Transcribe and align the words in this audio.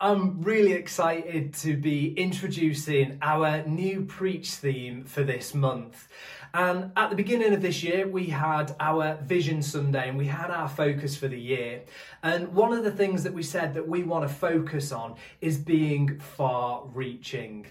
I'm 0.00 0.42
really 0.42 0.74
excited 0.74 1.54
to 1.54 1.76
be 1.76 2.12
introducing 2.12 3.18
our 3.20 3.64
new 3.66 4.04
preach 4.04 4.50
theme 4.50 5.04
for 5.04 5.24
this 5.24 5.54
month. 5.54 6.06
And 6.54 6.92
at 6.96 7.10
the 7.10 7.16
beginning 7.16 7.52
of 7.52 7.62
this 7.62 7.82
year, 7.82 8.08
we 8.08 8.26
had 8.26 8.74
our 8.80 9.16
Vision 9.22 9.62
Sunday 9.62 10.08
and 10.08 10.16
we 10.16 10.26
had 10.26 10.50
our 10.50 10.68
focus 10.68 11.16
for 11.16 11.28
the 11.28 11.38
year. 11.38 11.82
And 12.22 12.54
one 12.54 12.72
of 12.72 12.84
the 12.84 12.90
things 12.90 13.22
that 13.24 13.32
we 13.32 13.42
said 13.42 13.74
that 13.74 13.86
we 13.86 14.02
want 14.02 14.28
to 14.28 14.34
focus 14.34 14.90
on 14.92 15.16
is 15.40 15.58
being 15.58 16.18
far 16.18 16.84
reaching. 16.86 17.66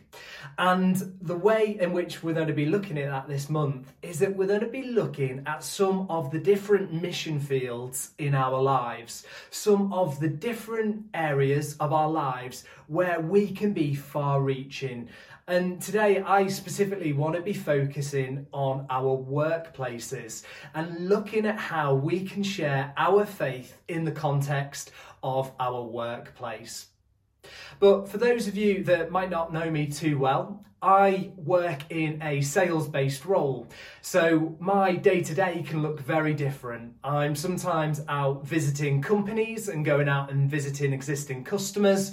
And 0.58 1.18
the 1.22 1.36
way 1.36 1.78
in 1.80 1.94
which 1.94 2.24
we're 2.24 2.34
going 2.34 2.48
to 2.48 2.54
be 2.54 2.66
looking 2.66 2.98
at 2.98 3.10
that 3.10 3.28
this 3.28 3.50
month 3.50 3.94
is 4.02 4.20
that 4.20 4.36
we're 4.36 4.48
going 4.48 4.62
to 4.62 4.68
be 4.68 4.84
looking 4.84 5.44
at 5.46 5.64
some 5.64 6.08
of 6.10 6.32
the 6.32 6.40
different 6.40 6.94
mission 6.94 7.40
fields 7.40 8.12
in 8.18 8.36
our 8.36 8.62
lives, 8.62 9.26
some 9.50 9.92
of 9.92 10.20
the 10.20 10.30
different 10.30 11.06
areas 11.14 11.76
of 11.80 11.92
our 11.94 12.10
lives 12.10 12.64
where 12.88 13.20
we 13.20 13.52
can 13.52 13.74
be 13.74 13.94
far 13.94 14.42
reaching 14.42 15.10
and 15.48 15.82
today 15.82 16.20
I 16.20 16.48
specifically 16.48 17.14
want 17.14 17.36
to 17.36 17.42
be 17.42 17.54
focusing 17.54 18.48
on 18.52 18.86
our 18.90 19.18
workplaces 19.18 20.44
and 20.76 21.08
looking 21.08 21.46
at 21.46 21.58
how 21.58 21.94
we 21.96 22.26
can 22.26 22.44
share 22.44 22.94
our 22.98 23.26
faith 23.26 23.78
in 23.88 24.04
the 24.04 24.12
context 24.12 24.92
of 25.24 25.52
our 25.58 25.84
workplace. 25.84 26.88
But 27.80 28.10
for 28.10 28.18
those 28.18 28.48
of 28.48 28.58
you 28.58 28.84
that 28.86 29.10
might 29.10 29.30
not 29.30 29.54
know 29.54 29.72
me 29.72 29.88
too 29.88 30.18
well, 30.18 30.66
I 30.82 31.32
work 31.38 31.80
in 31.90 32.22
a 32.22 32.42
sales 32.42 32.90
based 32.90 33.26
role. 33.26 33.68
So 34.02 34.56
my 34.60 34.96
day 34.96 35.22
to 35.22 35.34
day 35.34 35.64
can 35.66 35.82
look 35.82 36.02
very 36.02 36.34
different. 36.34 36.94
I'm 37.06 37.36
sometimes 37.36 38.02
out 38.10 38.46
visiting 38.46 39.02
companies 39.02 39.70
and 39.70 39.86
going 39.86 40.10
out 40.10 40.30
and 40.30 40.50
visiting 40.50 40.92
existing 40.92 41.46
customers. 41.46 42.12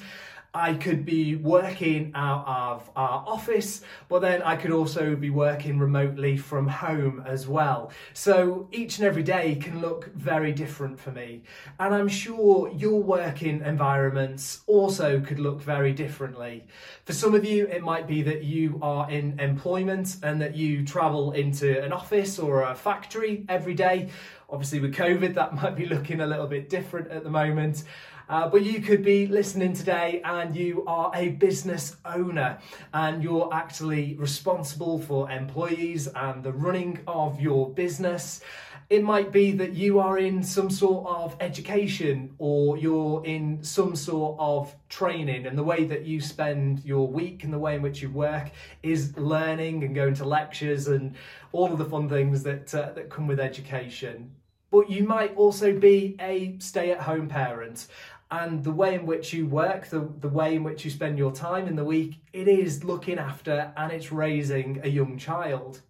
I 0.56 0.74
could 0.74 1.04
be 1.04 1.34
working 1.34 2.12
out 2.14 2.44
of 2.46 2.88
our 2.94 3.24
office, 3.26 3.80
but 4.08 4.20
then 4.20 4.40
I 4.42 4.54
could 4.54 4.70
also 4.70 5.16
be 5.16 5.28
working 5.28 5.80
remotely 5.80 6.36
from 6.36 6.68
home 6.68 7.24
as 7.26 7.48
well. 7.48 7.90
So 8.12 8.68
each 8.70 8.98
and 8.98 9.06
every 9.06 9.24
day 9.24 9.56
can 9.56 9.80
look 9.80 10.14
very 10.14 10.52
different 10.52 11.00
for 11.00 11.10
me. 11.10 11.42
And 11.80 11.92
I'm 11.92 12.06
sure 12.06 12.70
your 12.70 13.02
working 13.02 13.62
environments 13.62 14.60
also 14.68 15.20
could 15.20 15.40
look 15.40 15.60
very 15.60 15.92
differently. 15.92 16.68
For 17.04 17.14
some 17.14 17.34
of 17.34 17.44
you, 17.44 17.66
it 17.66 17.82
might 17.82 18.06
be 18.06 18.22
that 18.22 18.44
you 18.44 18.78
are 18.80 19.10
in 19.10 19.40
employment 19.40 20.18
and 20.22 20.40
that 20.40 20.54
you 20.54 20.86
travel 20.86 21.32
into 21.32 21.82
an 21.82 21.92
office 21.92 22.38
or 22.38 22.62
a 22.62 22.76
factory 22.76 23.44
every 23.48 23.74
day. 23.74 24.08
Obviously, 24.48 24.78
with 24.78 24.94
COVID, 24.94 25.34
that 25.34 25.54
might 25.62 25.74
be 25.74 25.86
looking 25.86 26.20
a 26.20 26.26
little 26.26 26.46
bit 26.46 26.68
different 26.68 27.10
at 27.10 27.24
the 27.24 27.30
moment. 27.30 27.82
Uh, 28.28 28.48
but 28.48 28.62
you 28.62 28.80
could 28.80 29.04
be 29.04 29.26
listening 29.26 29.74
today 29.74 30.22
and 30.24 30.56
you 30.56 30.82
are 30.86 31.10
a 31.14 31.30
business 31.30 31.96
owner 32.06 32.58
and 32.94 33.22
you're 33.22 33.52
actually 33.52 34.14
responsible 34.14 34.98
for 34.98 35.30
employees 35.30 36.06
and 36.08 36.42
the 36.42 36.52
running 36.52 36.98
of 37.06 37.38
your 37.40 37.68
business. 37.70 38.40
It 38.88 39.02
might 39.02 39.30
be 39.32 39.52
that 39.52 39.74
you 39.74 39.98
are 39.98 40.18
in 40.18 40.42
some 40.42 40.70
sort 40.70 41.06
of 41.06 41.36
education 41.40 42.34
or 42.38 42.78
you're 42.78 43.24
in 43.26 43.62
some 43.62 43.96
sort 43.96 44.36
of 44.38 44.74
training, 44.90 45.46
and 45.46 45.56
the 45.56 45.64
way 45.64 45.84
that 45.84 46.04
you 46.04 46.20
spend 46.20 46.84
your 46.84 47.08
week 47.08 47.44
and 47.44 47.52
the 47.52 47.58
way 47.58 47.76
in 47.76 47.82
which 47.82 48.02
you 48.02 48.10
work 48.10 48.50
is 48.82 49.16
learning 49.16 49.84
and 49.84 49.94
going 49.94 50.14
to 50.14 50.24
lectures 50.24 50.88
and 50.88 51.14
all 51.52 51.72
of 51.72 51.78
the 51.78 51.84
fun 51.84 52.08
things 52.10 52.42
that, 52.42 52.74
uh, 52.74 52.92
that 52.92 53.08
come 53.08 53.26
with 53.26 53.40
education 53.40 54.30
but 54.74 54.90
you 54.90 55.04
might 55.04 55.32
also 55.36 55.78
be 55.78 56.16
a 56.20 56.56
stay 56.58 56.90
at 56.90 57.00
home 57.00 57.28
parent 57.28 57.86
and 58.30 58.64
the 58.64 58.72
way 58.72 58.94
in 58.94 59.06
which 59.06 59.32
you 59.32 59.46
work, 59.46 59.88
the, 59.88 60.08
the 60.20 60.28
way 60.28 60.54
in 60.54 60.64
which 60.64 60.84
you 60.84 60.90
spend 60.90 61.18
your 61.18 61.32
time 61.32 61.66
in 61.66 61.76
the 61.76 61.84
week, 61.84 62.16
it 62.32 62.48
is 62.48 62.84
looking 62.84 63.18
after 63.18 63.72
and 63.76 63.92
it's 63.92 64.10
raising 64.10 64.80
a 64.82 64.88
young 64.88 65.18
child. 65.18 65.80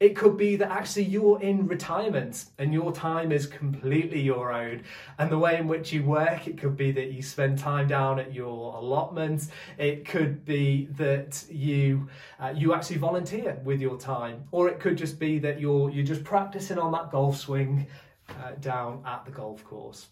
It 0.00 0.16
could 0.16 0.38
be 0.38 0.56
that 0.56 0.70
actually 0.70 1.04
you're 1.04 1.42
in 1.42 1.66
retirement 1.66 2.46
and 2.58 2.72
your 2.72 2.90
time 2.90 3.32
is 3.32 3.46
completely 3.46 4.18
your 4.18 4.50
own. 4.50 4.82
And 5.18 5.30
the 5.30 5.38
way 5.38 5.58
in 5.58 5.68
which 5.68 5.92
you 5.92 6.02
work, 6.04 6.48
it 6.48 6.56
could 6.56 6.74
be 6.74 6.90
that 6.92 7.12
you 7.12 7.20
spend 7.20 7.58
time 7.58 7.86
down 7.86 8.18
at 8.18 8.34
your 8.34 8.74
allotment. 8.76 9.48
It 9.76 10.06
could 10.06 10.46
be 10.46 10.88
that 10.96 11.44
you 11.50 12.08
uh, 12.38 12.54
you 12.56 12.72
actually 12.72 12.96
volunteer 12.96 13.60
with 13.62 13.82
your 13.82 13.98
time, 13.98 14.44
or 14.52 14.70
it 14.70 14.80
could 14.80 14.96
just 14.96 15.18
be 15.18 15.38
that 15.40 15.60
you're 15.60 15.90
you're 15.90 16.06
just 16.06 16.24
practicing 16.24 16.78
on 16.78 16.92
that 16.92 17.10
golf 17.10 17.36
swing 17.36 17.86
uh, 18.30 18.52
down 18.58 19.02
at 19.04 19.26
the 19.26 19.30
golf 19.30 19.62
course. 19.64 20.06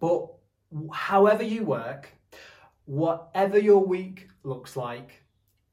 But 0.00 0.26
however 0.92 1.42
you 1.42 1.64
work, 1.64 2.10
whatever 2.84 3.58
your 3.58 3.84
week 3.84 4.28
looks 4.42 4.76
like, 4.76 5.22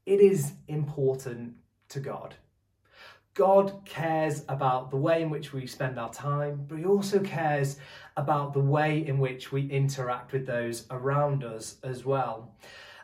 it 0.06 0.20
is 0.20 0.52
important 0.68 1.54
to 1.88 2.00
God. 2.00 2.34
God 3.34 3.82
cares 3.84 4.44
about 4.48 4.90
the 4.90 4.96
way 4.96 5.22
in 5.22 5.28
which 5.28 5.52
we 5.52 5.66
spend 5.66 5.98
our 5.98 6.12
time, 6.12 6.66
but 6.68 6.78
He 6.78 6.84
also 6.84 7.18
cares 7.20 7.78
about 8.16 8.52
the 8.52 8.60
way 8.60 9.04
in 9.04 9.18
which 9.18 9.50
we 9.50 9.68
interact 9.68 10.32
with 10.32 10.46
those 10.46 10.86
around 10.90 11.42
us 11.42 11.76
as 11.82 12.04
well. 12.04 12.54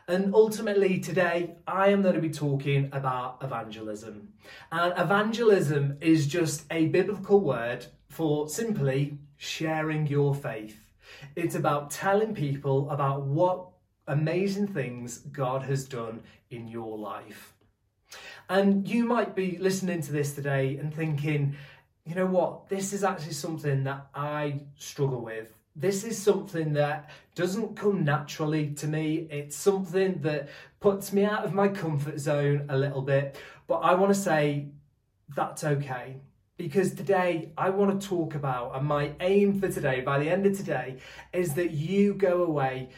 And 0.07 0.33
ultimately, 0.33 0.99
today, 0.99 1.55
I 1.67 1.89
am 1.89 2.01
going 2.01 2.15
to 2.15 2.21
be 2.21 2.29
talking 2.29 2.89
about 2.93 3.37
evangelism. 3.41 4.29
And 4.71 4.93
evangelism 4.97 5.97
is 6.01 6.27
just 6.27 6.65
a 6.71 6.87
biblical 6.87 7.41
word 7.41 7.85
for 8.09 8.47
simply 8.49 9.17
sharing 9.37 10.07
your 10.07 10.33
faith. 10.33 10.79
It's 11.35 11.55
about 11.55 11.91
telling 11.91 12.33
people 12.33 12.89
about 12.89 13.23
what 13.23 13.67
amazing 14.07 14.67
things 14.67 15.19
God 15.19 15.63
has 15.63 15.85
done 15.85 16.21
in 16.49 16.67
your 16.67 16.97
life. 16.97 17.53
And 18.49 18.87
you 18.87 19.05
might 19.05 19.35
be 19.35 19.57
listening 19.57 20.01
to 20.01 20.11
this 20.11 20.33
today 20.33 20.77
and 20.77 20.93
thinking, 20.93 21.55
you 22.05 22.15
know 22.15 22.25
what, 22.25 22.67
this 22.67 22.93
is 22.93 23.03
actually 23.03 23.33
something 23.33 23.83
that 23.85 24.07
I 24.13 24.61
struggle 24.77 25.21
with. 25.21 25.53
This 25.75 26.03
is 26.03 26.17
something 26.17 26.73
that 26.73 27.09
doesn't 27.33 27.77
come 27.77 28.03
naturally 28.03 28.71
to 28.73 28.87
me. 28.87 29.27
It's 29.29 29.55
something 29.55 30.19
that 30.21 30.49
puts 30.81 31.13
me 31.13 31.23
out 31.23 31.45
of 31.45 31.53
my 31.53 31.69
comfort 31.69 32.19
zone 32.19 32.65
a 32.67 32.77
little 32.77 33.01
bit. 33.01 33.37
But 33.67 33.77
I 33.77 33.93
want 33.93 34.13
to 34.13 34.19
say 34.19 34.67
that's 35.33 35.63
okay 35.63 36.17
because 36.61 36.93
today 36.93 37.51
I 37.57 37.71
want 37.71 37.99
to 37.99 38.07
talk 38.07 38.35
about, 38.35 38.75
and 38.75 38.85
my 38.85 39.13
aim 39.19 39.59
for 39.59 39.67
today, 39.67 40.01
by 40.01 40.19
the 40.19 40.29
end 40.29 40.45
of 40.45 40.55
today, 40.55 40.97
is 41.33 41.55
that 41.55 41.71
you 41.71 42.13
go 42.13 42.43
away 42.43 42.89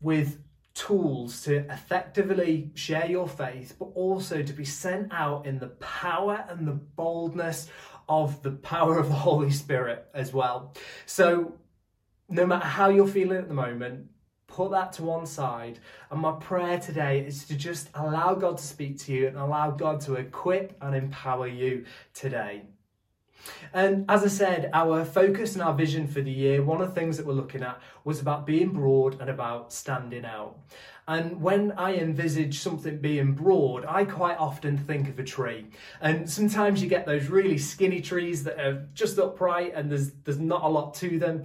with 0.00 0.38
tools 0.72 1.42
to 1.42 1.56
effectively 1.72 2.70
share 2.74 3.06
your 3.06 3.26
faith, 3.26 3.74
but 3.80 3.86
also 3.96 4.42
to 4.42 4.52
be 4.52 4.64
sent 4.64 5.12
out 5.12 5.44
in 5.44 5.58
the 5.58 5.66
power 5.66 6.44
and 6.48 6.68
the 6.68 6.72
boldness 6.72 7.68
of 8.08 8.40
the 8.44 8.52
power 8.52 8.96
of 8.96 9.08
the 9.08 9.14
Holy 9.14 9.50
Spirit 9.50 10.06
as 10.14 10.32
well. 10.32 10.72
So, 11.04 11.54
no 12.28 12.46
matter 12.46 12.66
how 12.66 12.90
you're 12.90 13.08
feeling 13.08 13.38
at 13.38 13.48
the 13.48 13.54
moment, 13.54 14.06
put 14.56 14.70
that 14.70 14.90
to 14.90 15.02
one 15.02 15.26
side. 15.26 15.78
And 16.10 16.18
my 16.18 16.32
prayer 16.32 16.80
today 16.80 17.20
is 17.20 17.44
to 17.44 17.54
just 17.54 17.90
allow 17.94 18.34
God 18.34 18.56
to 18.56 18.64
speak 18.64 18.98
to 19.00 19.12
you 19.12 19.28
and 19.28 19.36
allow 19.36 19.70
God 19.70 20.00
to 20.02 20.14
equip 20.14 20.74
and 20.80 20.96
empower 20.96 21.46
you 21.46 21.84
today. 22.14 22.62
And 23.74 24.06
as 24.08 24.24
I 24.24 24.28
said, 24.28 24.70
our 24.72 25.04
focus 25.04 25.52
and 25.52 25.62
our 25.62 25.74
vision 25.74 26.08
for 26.08 26.22
the 26.22 26.30
year, 26.30 26.62
one 26.62 26.80
of 26.80 26.88
the 26.88 26.94
things 26.98 27.18
that 27.18 27.26
we're 27.26 27.34
looking 27.34 27.62
at 27.62 27.78
was 28.04 28.18
about 28.18 28.46
being 28.46 28.70
broad 28.70 29.20
and 29.20 29.28
about 29.28 29.74
standing 29.74 30.24
out. 30.24 30.56
And 31.06 31.40
when 31.40 31.72
I 31.72 31.94
envisage 31.94 32.58
something 32.58 32.98
being 32.98 33.34
broad, 33.34 33.84
I 33.84 34.06
quite 34.06 34.38
often 34.38 34.78
think 34.78 35.08
of 35.08 35.18
a 35.18 35.22
tree. 35.22 35.66
And 36.00 36.28
sometimes 36.28 36.82
you 36.82 36.88
get 36.88 37.04
those 37.06 37.28
really 37.28 37.58
skinny 37.58 38.00
trees 38.00 38.42
that 38.44 38.58
are 38.58 38.88
just 38.94 39.18
upright 39.18 39.74
and 39.74 39.90
there's 39.90 40.12
there's 40.24 40.40
not 40.40 40.64
a 40.64 40.68
lot 40.68 40.94
to 40.94 41.18
them. 41.18 41.44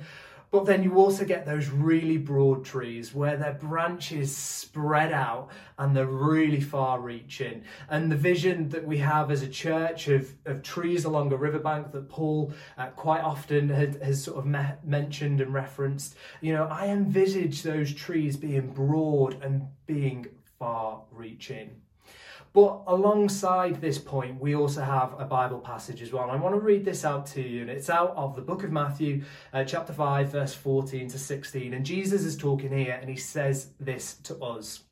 But 0.52 0.66
then 0.66 0.84
you 0.84 0.98
also 0.98 1.24
get 1.24 1.46
those 1.46 1.70
really 1.70 2.18
broad 2.18 2.66
trees 2.66 3.16
where 3.16 3.38
their 3.38 3.54
branches 3.54 4.36
spread 4.36 5.14
out 5.14 5.50
and 5.78 5.96
they're 5.96 6.06
really 6.06 6.60
far 6.60 7.00
reaching. 7.00 7.64
And 7.90 8.12
the 8.12 8.18
vision 8.18 8.68
that 8.70 8.86
we 8.86 8.98
have 8.98 9.32
as 9.32 9.44
a 9.44 9.48
church 9.48 10.10
of, 10.10 10.34
of 10.46 10.62
trees 10.62 11.06
along 11.06 11.32
a 11.32 11.38
riverbank 11.38 11.94
that 11.94 12.10
Paul 12.10 12.52
uh, 12.78 12.88
quite 12.88 13.22
often 13.22 13.70
had, 13.70 13.96
has 14.04 14.26
sort 14.26 14.40
of 14.40 14.46
me- 14.46 14.76
mentioned 14.84 15.40
and 15.40 15.54
referenced, 15.54 16.16
you 16.42 16.52
know, 16.52 16.68
I 16.68 16.88
envisage 16.88 17.64
those 17.64 17.94
trees 17.94 18.36
being 18.36 18.74
broad 18.74 19.42
and 19.42 19.68
being 19.86 20.28
far 20.60 21.04
reaching. 21.12 21.82
But 22.54 22.84
alongside 22.88 23.80
this 23.80 23.98
point, 23.98 24.42
we 24.42 24.56
also 24.56 24.82
have 24.82 25.16
a 25.18 25.24
Bible 25.24 25.60
passage 25.60 26.02
as 26.02 26.12
well. 26.12 26.24
And 26.24 26.32
I 26.34 26.36
want 26.36 26.54
to 26.54 26.60
read 26.60 26.84
this 26.84 27.06
out 27.06 27.26
to 27.28 27.42
you. 27.42 27.62
And 27.62 27.70
it's 27.70 27.90
out 27.90 28.14
of 28.18 28.36
the 28.36 28.42
book 28.42 28.64
of 28.64 28.72
Matthew, 28.72 29.24
uh, 29.54 29.64
chapter 29.64 29.94
5, 29.94 30.30
verse 30.30 30.54
14 30.54 31.08
to 31.10 31.18
16. 31.18 31.74
And 31.74 31.86
Jesus 31.86 32.26
is 32.26 32.36
talking 32.36 32.78
here 32.78 32.98
and 33.00 33.10
he 33.10 33.16
says 33.16 33.70
this 33.80 34.16
to 34.24 34.38
us 34.40 34.84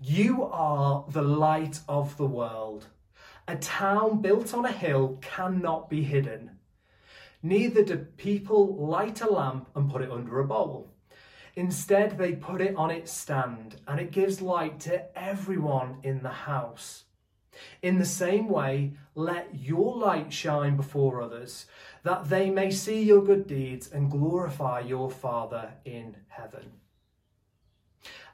You 0.00 0.44
are 0.44 1.04
the 1.08 1.22
light 1.22 1.80
of 1.88 2.16
the 2.16 2.26
world. 2.26 2.86
A 3.46 3.56
town 3.56 4.20
built 4.20 4.52
on 4.52 4.64
a 4.64 4.72
hill 4.72 5.18
cannot 5.20 5.88
be 5.88 6.02
hidden. 6.02 6.58
Neither 7.44 7.84
do 7.84 7.98
people 7.98 8.76
light 8.76 9.20
a 9.20 9.30
lamp 9.30 9.68
and 9.74 9.90
put 9.90 10.02
it 10.02 10.10
under 10.10 10.40
a 10.40 10.44
bowl. 10.44 10.91
Instead, 11.54 12.16
they 12.16 12.32
put 12.32 12.60
it 12.60 12.74
on 12.76 12.90
its 12.90 13.12
stand 13.12 13.76
and 13.86 14.00
it 14.00 14.10
gives 14.10 14.40
light 14.40 14.80
to 14.80 15.18
everyone 15.18 15.98
in 16.02 16.22
the 16.22 16.30
house. 16.30 17.04
In 17.82 17.98
the 17.98 18.06
same 18.06 18.48
way, 18.48 18.92
let 19.14 19.54
your 19.54 19.96
light 19.96 20.32
shine 20.32 20.76
before 20.76 21.20
others, 21.20 21.66
that 22.02 22.30
they 22.30 22.48
may 22.48 22.70
see 22.70 23.02
your 23.02 23.22
good 23.22 23.46
deeds 23.46 23.90
and 23.92 24.10
glorify 24.10 24.80
your 24.80 25.10
Father 25.10 25.74
in 25.84 26.16
heaven. 26.28 26.72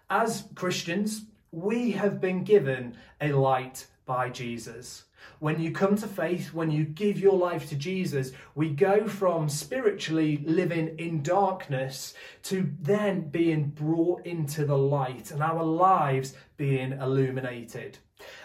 As 0.08 0.44
Christians, 0.54 1.24
we 1.50 1.90
have 1.92 2.20
been 2.20 2.44
given 2.44 2.96
a 3.20 3.32
light 3.32 3.86
by 4.06 4.30
Jesus. 4.30 5.04
When 5.38 5.60
you 5.60 5.72
come 5.72 5.96
to 5.96 6.06
faith, 6.06 6.52
when 6.52 6.70
you 6.70 6.84
give 6.84 7.18
your 7.18 7.36
life 7.36 7.68
to 7.68 7.76
Jesus, 7.76 8.32
we 8.54 8.70
go 8.70 9.06
from 9.06 9.48
spiritually 9.48 10.42
living 10.44 10.98
in 10.98 11.22
darkness 11.22 12.14
to 12.44 12.70
then 12.80 13.28
being 13.28 13.70
brought 13.70 14.26
into 14.26 14.64
the 14.64 14.78
light 14.78 15.30
and 15.30 15.42
our 15.42 15.62
lives 15.62 16.34
being 16.56 16.92
illuminated. 16.92 17.98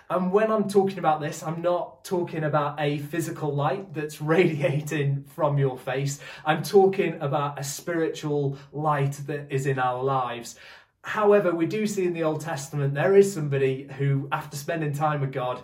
And 0.10 0.32
when 0.32 0.52
I'm 0.52 0.70
talking 0.70 1.00
about 1.00 1.22
this, 1.22 1.42
I'm 1.42 1.62
not 1.62 2.04
talking 2.06 2.44
about 2.44 2.80
a 2.80 3.00
physical 3.00 3.54
light 3.54 3.94
that's 3.94 4.22
radiating 4.34 5.24
from 5.36 5.58
your 5.58 5.78
face. 5.78 6.20
I'm 6.46 6.62
talking 6.62 7.20
about 7.22 7.60
a 7.60 7.64
spiritual 7.64 8.58
light 8.72 9.14
that 9.26 9.48
is 9.50 9.66
in 9.66 9.80
our 9.80 10.04
lives. 10.04 10.56
However, 11.02 11.54
we 11.54 11.66
do 11.66 11.86
see 11.86 12.06
in 12.06 12.14
the 12.14 12.24
Old 12.24 12.42
Testament 12.42 12.94
there 12.94 13.16
is 13.16 13.34
somebody 13.34 13.90
who, 13.98 14.30
after 14.32 14.56
spending 14.56 14.94
time 14.94 15.20
with 15.20 15.34
God, 15.34 15.62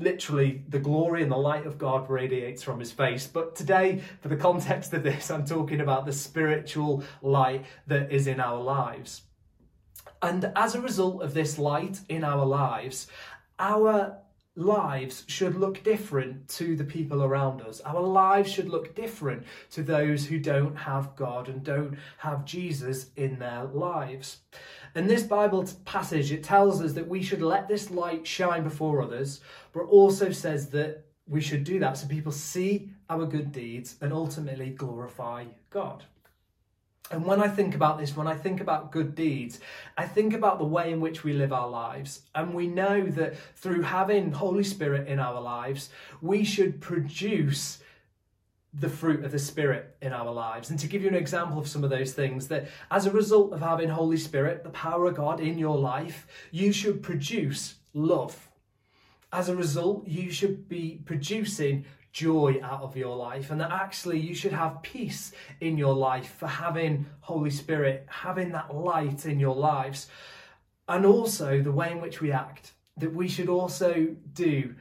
literally 0.00 0.64
the 0.68 0.78
glory 0.78 1.22
and 1.22 1.30
the 1.30 1.36
light 1.36 1.66
of 1.66 1.78
God 1.78 2.08
radiates 2.08 2.62
from 2.62 2.80
his 2.80 2.90
face. 2.90 3.26
But 3.26 3.54
today, 3.54 4.02
for 4.20 4.28
the 4.28 4.36
context 4.36 4.92
of 4.94 5.02
this, 5.02 5.30
I'm 5.30 5.44
talking 5.44 5.80
about 5.80 6.06
the 6.06 6.12
spiritual 6.12 7.04
light 7.22 7.64
that 7.86 8.10
is 8.10 8.26
in 8.26 8.40
our 8.40 8.60
lives. 8.60 9.22
And 10.22 10.52
as 10.56 10.74
a 10.74 10.80
result 10.80 11.22
of 11.22 11.34
this 11.34 11.58
light 11.58 12.00
in 12.08 12.24
our 12.24 12.44
lives, 12.44 13.06
our 13.58 14.18
lives 14.56 15.24
should 15.26 15.56
look 15.56 15.82
different 15.82 16.48
to 16.48 16.76
the 16.76 16.84
people 16.84 17.22
around 17.22 17.62
us. 17.62 17.80
Our 17.82 18.00
lives 18.00 18.50
should 18.50 18.68
look 18.68 18.94
different 18.94 19.44
to 19.70 19.82
those 19.82 20.26
who 20.26 20.38
don't 20.38 20.76
have 20.76 21.16
God 21.16 21.48
and 21.48 21.62
don't 21.62 21.96
have 22.18 22.44
Jesus 22.44 23.10
in 23.16 23.38
their 23.38 23.64
lives. 23.64 24.38
And 24.94 25.08
this 25.08 25.22
Bible 25.22 25.68
passage, 25.84 26.32
it 26.32 26.42
tells 26.42 26.82
us 26.82 26.92
that 26.94 27.08
we 27.08 27.22
should 27.22 27.42
let 27.42 27.68
this 27.68 27.90
light 27.90 28.26
shine 28.26 28.64
before 28.64 29.02
others, 29.02 29.40
but 29.72 29.82
also 29.82 30.30
says 30.30 30.70
that 30.70 31.04
we 31.28 31.40
should 31.40 31.64
do 31.64 31.78
that 31.78 31.96
so 31.96 32.08
people 32.08 32.32
see 32.32 32.90
our 33.08 33.24
good 33.24 33.52
deeds 33.52 33.96
and 34.00 34.12
ultimately 34.12 34.70
glorify 34.70 35.44
God. 35.70 36.04
And 37.12 37.24
when 37.24 37.42
I 37.42 37.48
think 37.48 37.74
about 37.74 37.98
this, 37.98 38.16
when 38.16 38.28
I 38.28 38.36
think 38.36 38.60
about 38.60 38.92
good 38.92 39.16
deeds, 39.16 39.58
I 39.98 40.06
think 40.06 40.32
about 40.32 40.58
the 40.58 40.64
way 40.64 40.92
in 40.92 41.00
which 41.00 41.24
we 41.24 41.32
live 41.32 41.52
our 41.52 41.68
lives. 41.68 42.22
And 42.36 42.54
we 42.54 42.68
know 42.68 43.04
that 43.04 43.36
through 43.56 43.82
having 43.82 44.30
Holy 44.30 44.62
Spirit 44.62 45.08
in 45.08 45.18
our 45.18 45.40
lives, 45.40 45.90
we 46.20 46.44
should 46.44 46.80
produce 46.80 47.78
the 48.72 48.88
fruit 48.88 49.24
of 49.24 49.32
the 49.32 49.38
Spirit 49.38 49.96
in 50.00 50.12
our 50.12 50.32
lives. 50.32 50.70
And 50.70 50.78
to 50.78 50.86
give 50.86 51.02
you 51.02 51.08
an 51.08 51.14
example 51.14 51.58
of 51.58 51.68
some 51.68 51.82
of 51.82 51.90
those 51.90 52.12
things, 52.12 52.48
that 52.48 52.68
as 52.90 53.06
a 53.06 53.10
result 53.10 53.52
of 53.52 53.60
having 53.60 53.88
Holy 53.88 54.16
Spirit, 54.16 54.62
the 54.62 54.70
power 54.70 55.06
of 55.06 55.16
God 55.16 55.40
in 55.40 55.58
your 55.58 55.76
life, 55.76 56.26
you 56.52 56.72
should 56.72 57.02
produce 57.02 57.76
love. 57.94 58.48
As 59.32 59.48
a 59.48 59.56
result, 59.56 60.06
you 60.06 60.30
should 60.30 60.68
be 60.68 61.00
producing 61.04 61.84
joy 62.12 62.60
out 62.62 62.82
of 62.82 62.96
your 62.96 63.14
life 63.14 63.50
and 63.50 63.60
that 63.60 63.70
actually 63.70 64.18
you 64.18 64.34
should 64.34 64.52
have 64.52 64.82
peace 64.82 65.32
in 65.60 65.78
your 65.78 65.94
life 65.94 66.34
for 66.38 66.48
having 66.48 67.06
Holy 67.20 67.50
Spirit, 67.50 68.06
having 68.08 68.50
that 68.50 68.74
light 68.74 69.26
in 69.26 69.38
your 69.38 69.54
lives. 69.54 70.08
And 70.88 71.06
also 71.06 71.62
the 71.62 71.70
way 71.72 71.92
in 71.92 72.00
which 72.00 72.20
we 72.20 72.32
act, 72.32 72.72
that 72.96 73.14
we 73.14 73.28
should 73.28 73.48
also 73.48 74.08
do 74.34 74.74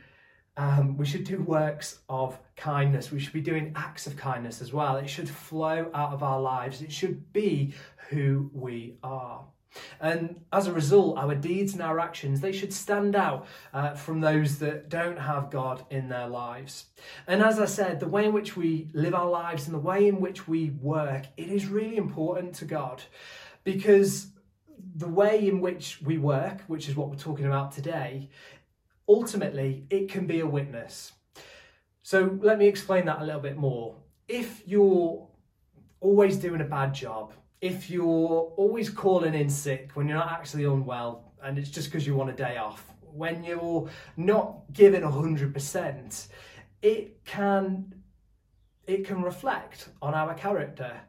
um, 0.60 0.98
we 0.98 1.06
should 1.06 1.24
do 1.24 1.42
works 1.42 2.00
of 2.10 2.38
kindness. 2.58 3.12
We 3.12 3.20
should 3.22 3.32
be 3.32 3.40
doing 3.40 3.72
acts 3.78 4.08
of 4.08 4.18
kindness 4.18 4.62
as 4.62 4.74
well. 4.74 4.98
It 4.98 5.10
should 5.10 5.30
flow 5.30 5.90
out 5.94 6.12
of 6.12 6.22
our 6.22 6.42
lives. 6.42 6.82
It 6.82 6.92
should 6.92 7.32
be 7.32 7.74
who 8.10 8.52
we 8.54 8.98
are. 9.02 9.46
And 10.02 10.42
as 10.52 10.68
a 10.68 10.74
result, 10.74 11.18
our 11.18 11.34
deeds 11.34 11.72
and 11.72 11.82
our 11.82 11.98
actions, 11.98 12.42
they 12.42 12.52
should 12.52 12.74
stand 12.74 13.16
out 13.16 13.48
uh, 13.74 13.94
from 13.94 14.20
those 14.20 14.60
that 14.60 14.90
don't 14.90 15.18
have 15.18 15.50
God 15.50 15.86
in 15.92 16.10
their 16.10 16.28
lives. 16.28 16.88
And 17.26 17.42
as 17.42 17.58
I 17.58 17.66
said, 17.66 18.02
the 18.02 18.10
way 18.10 18.26
in 18.26 18.34
which 18.34 18.58
we 18.58 18.90
live 18.92 19.16
our 19.16 19.30
lives 19.30 19.66
and 19.66 19.74
the 19.74 19.80
way 19.80 20.10
in 20.10 20.20
which 20.20 20.46
we 20.46 20.72
work, 20.72 21.24
it 21.38 21.48
is 21.48 21.68
really 21.68 21.96
important 21.96 22.56
to 22.56 22.66
God 22.66 23.02
because 23.64 24.28
the 24.96 25.08
way 25.08 25.48
in 25.48 25.62
which 25.62 26.02
we 26.02 26.18
work, 26.18 26.62
which 26.68 26.90
is 26.90 26.96
what 26.96 27.10
we're 27.10 27.16
talking 27.16 27.46
about 27.46 27.72
today, 27.72 28.30
ultimately 29.10 29.84
it 29.90 30.08
can 30.10 30.28
be 30.28 30.40
a 30.40 30.48
witness. 30.48 31.14
So 32.04 32.38
let 32.42 32.58
me 32.58 32.68
explain 32.68 33.06
that 33.06 33.20
a 33.20 33.26
little 33.26 33.42
bit 33.42 33.58
more. 33.58 33.96
If 34.28 34.66
you're 34.66 35.28
always 36.00 36.38
doing 36.38 36.62
a 36.62 36.66
bad 36.66 36.94
job, 36.94 37.34
if 37.60 37.90
you're 37.90 38.54
always 38.56 38.90
calling 38.90 39.34
in 39.34 39.50
sick 39.50 39.92
when 39.96 40.08
you're 40.08 40.18
not 40.18 40.32
actually 40.32 40.64
unwell 40.64 41.34
and 41.44 41.58
it's 41.58 41.70
just 41.70 41.90
because 41.90 42.08
you 42.08 42.16
want 42.16 42.30
a 42.30 42.34
day 42.34 42.58
off, 42.58 42.94
when 43.12 43.44
you're 43.44 43.90
not 44.16 44.62
giving 44.72 45.02
100%, 45.02 46.28
it 46.82 47.26
can 47.26 47.94
it 48.88 49.06
can 49.06 49.22
reflect 49.22 49.90
on 50.02 50.16
our 50.16 50.34
character 50.34 51.00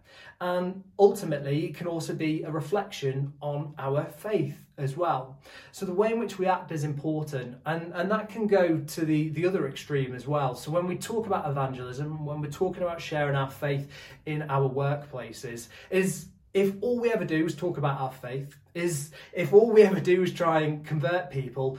and 0.43 0.85
ultimately 0.99 1.64
it 1.64 1.75
can 1.75 1.87
also 1.87 2.14
be 2.14 2.43
a 2.43 2.50
reflection 2.50 3.32
on 3.41 3.75
our 3.79 4.05
faith 4.05 4.67
as 4.81 4.97
well 4.97 5.38
so 5.73 5.87
the 5.87 5.93
way 5.93 6.12
in 6.12 6.19
which 6.19 6.38
we 6.38 6.47
act 6.47 6.73
is 6.73 6.85
important 6.85 7.56
and 7.67 7.93
and 7.94 8.11
that 8.11 8.29
can 8.29 8.47
go 8.47 8.79
to 8.79 9.05
the 9.05 9.29
the 9.31 9.47
other 9.47 9.69
extreme 9.69 10.15
as 10.15 10.27
well 10.27 10.55
so 10.55 10.71
when 10.71 10.87
we 10.87 10.97
talk 10.97 11.27
about 11.27 11.49
evangelism 11.49 12.25
when 12.25 12.41
we're 12.41 12.50
talking 12.50 12.82
about 12.82 13.00
sharing 13.00 13.37
our 13.37 13.50
faith 13.50 13.91
in 14.27 14.43
our 14.43 14.69
workplaces 14.69 15.69
is 15.91 16.27
if 16.53 16.75
all 16.81 16.99
we 16.99 17.12
ever 17.12 17.25
do 17.25 17.47
is 17.47 17.55
talk 17.55 17.79
about 17.79 18.00
our 18.00 18.11
faith, 18.11 18.56
is 18.75 19.12
if 19.32 19.53
all 19.53 19.71
we 19.71 19.82
ever 19.82 20.00
do 20.00 20.23
is 20.23 20.32
try 20.32 20.62
and 20.62 20.85
convert 20.85 21.31
people, 21.31 21.79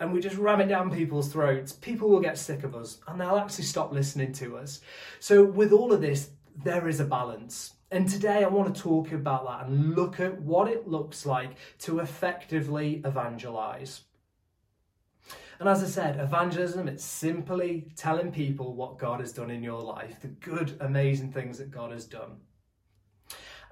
and 0.00 0.12
we 0.12 0.20
just 0.20 0.36
ram 0.36 0.60
it 0.60 0.66
down 0.66 0.90
people's 0.90 1.32
throats, 1.32 1.72
people 1.72 2.08
will 2.08 2.20
get 2.20 2.38
sick 2.38 2.62
of 2.62 2.74
us 2.74 2.98
and 3.06 3.20
they'll 3.20 3.36
actually 3.36 3.64
stop 3.64 3.92
listening 3.92 4.32
to 4.32 4.56
us. 4.56 4.80
So, 5.18 5.44
with 5.44 5.72
all 5.72 5.92
of 5.92 6.00
this, 6.00 6.30
there 6.62 6.88
is 6.88 7.00
a 7.00 7.04
balance. 7.04 7.74
And 7.90 8.06
today 8.08 8.44
I 8.44 8.48
want 8.48 8.74
to 8.74 8.80
talk 8.80 9.12
about 9.12 9.46
that 9.46 9.66
and 9.66 9.94
look 9.94 10.20
at 10.20 10.40
what 10.42 10.68
it 10.68 10.86
looks 10.86 11.24
like 11.24 11.52
to 11.80 12.00
effectively 12.00 13.00
evangelize. 13.04 14.02
And 15.58 15.68
as 15.68 15.82
I 15.82 15.86
said, 15.86 16.20
evangelism, 16.20 16.86
it's 16.86 17.04
simply 17.04 17.88
telling 17.96 18.30
people 18.30 18.74
what 18.74 18.98
God 18.98 19.20
has 19.20 19.32
done 19.32 19.50
in 19.50 19.62
your 19.62 19.80
life, 19.80 20.20
the 20.20 20.28
good, 20.28 20.76
amazing 20.80 21.32
things 21.32 21.58
that 21.58 21.70
God 21.70 21.90
has 21.90 22.04
done. 22.04 22.36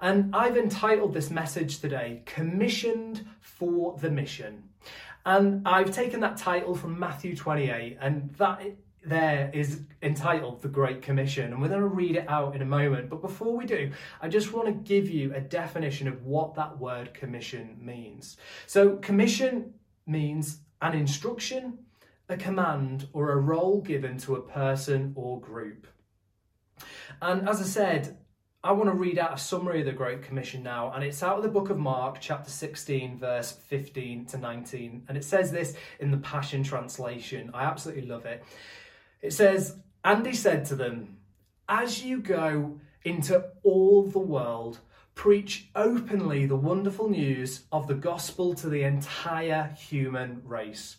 And 0.01 0.35
I've 0.35 0.57
entitled 0.57 1.13
this 1.13 1.29
message 1.29 1.79
today, 1.79 2.23
Commissioned 2.25 3.25
for 3.39 3.97
the 3.99 4.11
Mission. 4.11 4.63
And 5.25 5.67
I've 5.67 5.91
taken 5.91 6.19
that 6.21 6.37
title 6.37 6.75
from 6.75 6.99
Matthew 6.99 7.35
28, 7.35 7.97
and 8.01 8.33
that 8.35 8.61
there 9.07 9.49
is 9.53 9.81
entitled 10.01 10.61
The 10.61 10.67
Great 10.67 11.01
Commission, 11.01 11.51
and 11.51 11.61
we're 11.61 11.69
going 11.69 11.81
to 11.81 11.87
read 11.87 12.17
it 12.17 12.25
out 12.27 12.55
in 12.55 12.61
a 12.61 12.65
moment. 12.65 13.09
But 13.09 13.21
before 13.21 13.55
we 13.55 13.65
do, 13.65 13.91
I 14.21 14.27
just 14.27 14.53
want 14.53 14.67
to 14.67 14.73
give 14.73 15.09
you 15.09 15.33
a 15.33 15.41
definition 15.41 16.07
of 16.07 16.23
what 16.23 16.55
that 16.55 16.77
word 16.77 17.13
commission 17.13 17.77
means. 17.81 18.37
So, 18.65 18.97
commission 18.97 19.73
means 20.05 20.59
an 20.81 20.93
instruction, 20.93 21.79
a 22.29 22.37
command, 22.37 23.07
or 23.13 23.31
a 23.31 23.37
role 23.37 23.81
given 23.81 24.17
to 24.19 24.35
a 24.35 24.41
person 24.41 25.13
or 25.15 25.39
group. 25.39 25.87
And 27.21 27.47
as 27.47 27.61
I 27.61 27.65
said, 27.65 28.17
I 28.63 28.71
want 28.71 28.89
to 28.89 28.95
read 28.95 29.17
out 29.17 29.33
a 29.33 29.37
summary 29.37 29.79
of 29.79 29.85
the 29.85 29.93
Great 29.93 30.23
Commission 30.23 30.61
now, 30.61 30.91
and 30.91 31.03
it's 31.03 31.23
out 31.23 31.37
of 31.37 31.43
the 31.43 31.49
book 31.49 31.69
of 31.69 31.77
Mark, 31.77 32.17
chapter 32.19 32.49
16, 32.49 33.17
verse 33.17 33.51
15 33.51 34.25
to 34.25 34.37
19. 34.37 35.03
And 35.07 35.17
it 35.17 35.23
says 35.23 35.51
this 35.51 35.75
in 35.99 36.11
the 36.11 36.17
Passion 36.17 36.63
Translation. 36.63 37.49
I 37.53 37.63
absolutely 37.63 38.07
love 38.07 38.25
it. 38.25 38.43
It 39.21 39.33
says, 39.33 39.77
And 40.03 40.25
he 40.25 40.33
said 40.33 40.65
to 40.65 40.75
them, 40.75 41.17
As 41.67 42.03
you 42.03 42.19
go 42.19 42.79
into 43.03 43.45
all 43.63 44.03
the 44.03 44.19
world, 44.19 44.79
preach 45.15 45.69
openly 45.75 46.45
the 46.45 46.55
wonderful 46.55 47.09
news 47.09 47.63
of 47.71 47.87
the 47.87 47.95
gospel 47.95 48.53
to 48.55 48.69
the 48.69 48.83
entire 48.83 49.75
human 49.77 50.41
race. 50.45 50.97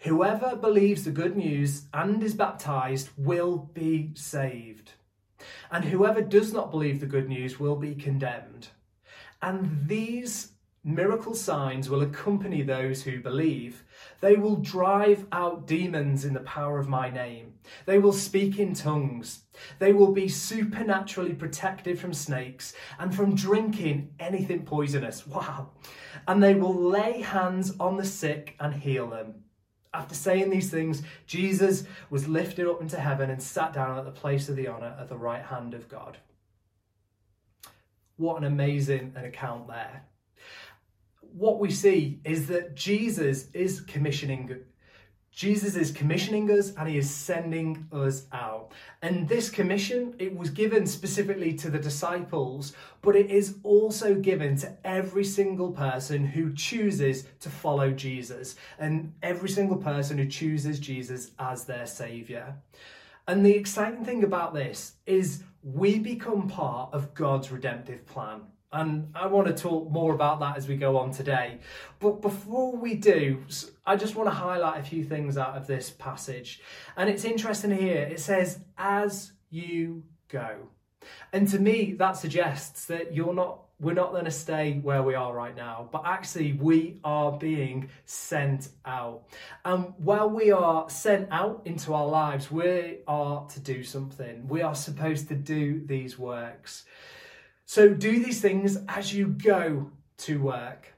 Whoever 0.00 0.54
believes 0.54 1.04
the 1.04 1.10
good 1.10 1.36
news 1.36 1.86
and 1.92 2.22
is 2.22 2.34
baptized 2.34 3.10
will 3.16 3.70
be 3.74 4.10
saved 4.14 4.92
and 5.70 5.84
whoever 5.84 6.20
does 6.20 6.52
not 6.52 6.70
believe 6.70 7.00
the 7.00 7.06
good 7.06 7.28
news 7.28 7.58
will 7.58 7.76
be 7.76 7.94
condemned. 7.94 8.68
And 9.42 9.88
these 9.88 10.52
miracle 10.84 11.34
signs 11.34 11.88
will 11.88 12.02
accompany 12.02 12.62
those 12.62 13.02
who 13.02 13.18
believe. 13.20 13.84
They 14.20 14.36
will 14.36 14.56
drive 14.56 15.26
out 15.32 15.66
demons 15.66 16.24
in 16.24 16.34
the 16.34 16.40
power 16.40 16.78
of 16.78 16.88
my 16.88 17.10
name. 17.10 17.54
They 17.86 17.98
will 17.98 18.12
speak 18.12 18.58
in 18.58 18.74
tongues. 18.74 19.44
They 19.78 19.94
will 19.94 20.12
be 20.12 20.28
supernaturally 20.28 21.32
protected 21.32 21.98
from 21.98 22.12
snakes 22.12 22.74
and 22.98 23.14
from 23.14 23.34
drinking 23.34 24.14
anything 24.20 24.64
poisonous. 24.64 25.26
Wow. 25.26 25.70
And 26.28 26.42
they 26.42 26.54
will 26.54 26.74
lay 26.74 27.22
hands 27.22 27.74
on 27.80 27.96
the 27.96 28.04
sick 28.04 28.54
and 28.60 28.74
heal 28.74 29.08
them. 29.08 29.44
After 29.94 30.14
saying 30.14 30.50
these 30.50 30.70
things, 30.70 31.02
Jesus 31.26 31.84
was 32.10 32.28
lifted 32.28 32.66
up 32.66 32.82
into 32.82 32.98
heaven 32.98 33.30
and 33.30 33.42
sat 33.42 33.72
down 33.72 33.96
at 33.96 34.04
the 34.04 34.10
place 34.10 34.48
of 34.48 34.56
the 34.56 34.68
honour 34.68 34.96
at 34.98 35.08
the 35.08 35.16
right 35.16 35.44
hand 35.44 35.72
of 35.72 35.88
God. 35.88 36.18
What 38.16 38.38
an 38.38 38.44
amazing 38.44 39.12
an 39.16 39.24
account 39.24 39.68
there. 39.68 40.04
What 41.36 41.58
we 41.58 41.70
see 41.70 42.20
is 42.24 42.46
that 42.46 42.76
Jesus 42.76 43.50
is 43.52 43.80
commissioning 43.80 44.64
Jesus 45.34 45.74
is 45.74 45.90
commissioning 45.90 46.48
us 46.48 46.72
and 46.76 46.88
he 46.88 46.96
is 46.96 47.10
sending 47.10 47.88
us 47.90 48.26
out. 48.32 48.70
And 49.02 49.28
this 49.28 49.50
commission, 49.50 50.14
it 50.20 50.36
was 50.36 50.48
given 50.50 50.86
specifically 50.86 51.54
to 51.54 51.70
the 51.70 51.78
disciples, 51.78 52.72
but 53.02 53.16
it 53.16 53.32
is 53.32 53.56
also 53.64 54.14
given 54.14 54.56
to 54.58 54.76
every 54.84 55.24
single 55.24 55.72
person 55.72 56.24
who 56.24 56.54
chooses 56.54 57.26
to 57.40 57.50
follow 57.50 57.90
Jesus 57.90 58.54
and 58.78 59.12
every 59.24 59.48
single 59.48 59.78
person 59.78 60.18
who 60.18 60.26
chooses 60.28 60.78
Jesus 60.78 61.32
as 61.40 61.64
their 61.64 61.86
savior. 61.86 62.54
And 63.26 63.44
the 63.44 63.56
exciting 63.56 64.04
thing 64.04 64.22
about 64.22 64.54
this 64.54 64.92
is 65.04 65.42
we 65.64 65.98
become 65.98 66.46
part 66.46 66.94
of 66.94 67.12
God's 67.12 67.50
redemptive 67.50 68.06
plan. 68.06 68.42
And 68.74 69.12
I 69.14 69.28
want 69.28 69.46
to 69.46 69.54
talk 69.54 69.88
more 69.88 70.12
about 70.12 70.40
that 70.40 70.56
as 70.56 70.66
we 70.66 70.76
go 70.76 70.98
on 70.98 71.12
today. 71.12 71.58
But 72.00 72.20
before 72.20 72.76
we 72.76 72.94
do, 72.94 73.44
I 73.86 73.94
just 73.94 74.16
want 74.16 74.28
to 74.28 74.34
highlight 74.34 74.80
a 74.80 74.82
few 74.82 75.04
things 75.04 75.38
out 75.38 75.56
of 75.56 75.68
this 75.68 75.90
passage. 75.90 76.60
And 76.96 77.08
it's 77.08 77.24
interesting 77.24 77.70
here. 77.70 78.02
It 78.02 78.18
says, 78.18 78.58
as 78.76 79.30
you 79.48 80.02
go. 80.28 80.56
And 81.32 81.46
to 81.48 81.60
me, 81.60 81.92
that 81.98 82.16
suggests 82.16 82.86
that 82.86 83.14
you're 83.14 83.32
not 83.32 83.60
we're 83.80 83.92
not 83.92 84.12
going 84.12 84.24
to 84.24 84.30
stay 84.30 84.78
where 84.82 85.02
we 85.02 85.14
are 85.14 85.34
right 85.34 85.54
now, 85.54 85.88
but 85.90 86.02
actually 86.06 86.52
we 86.52 87.00
are 87.02 87.32
being 87.32 87.90
sent 88.06 88.68
out. 88.86 89.24
And 89.64 89.92
while 89.98 90.30
we 90.30 90.52
are 90.52 90.88
sent 90.88 91.28
out 91.32 91.62
into 91.64 91.92
our 91.92 92.06
lives, 92.06 92.50
we 92.50 92.98
are 93.08 93.46
to 93.48 93.60
do 93.60 93.82
something. 93.82 94.46
We 94.48 94.62
are 94.62 94.76
supposed 94.76 95.28
to 95.28 95.34
do 95.34 95.84
these 95.84 96.16
works. 96.18 96.84
So 97.66 97.94
do 97.94 98.22
these 98.22 98.40
things 98.40 98.78
as 98.88 99.14
you 99.14 99.28
go 99.28 99.90
to 100.18 100.40
work. 100.40 100.94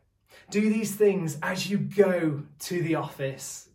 Do 0.51 0.69
these 0.69 0.95
things 0.95 1.39
as 1.43 1.71
you 1.71 1.79
go 1.79 2.43
to 2.61 2.83
the 2.83 2.95
office. 2.97 3.69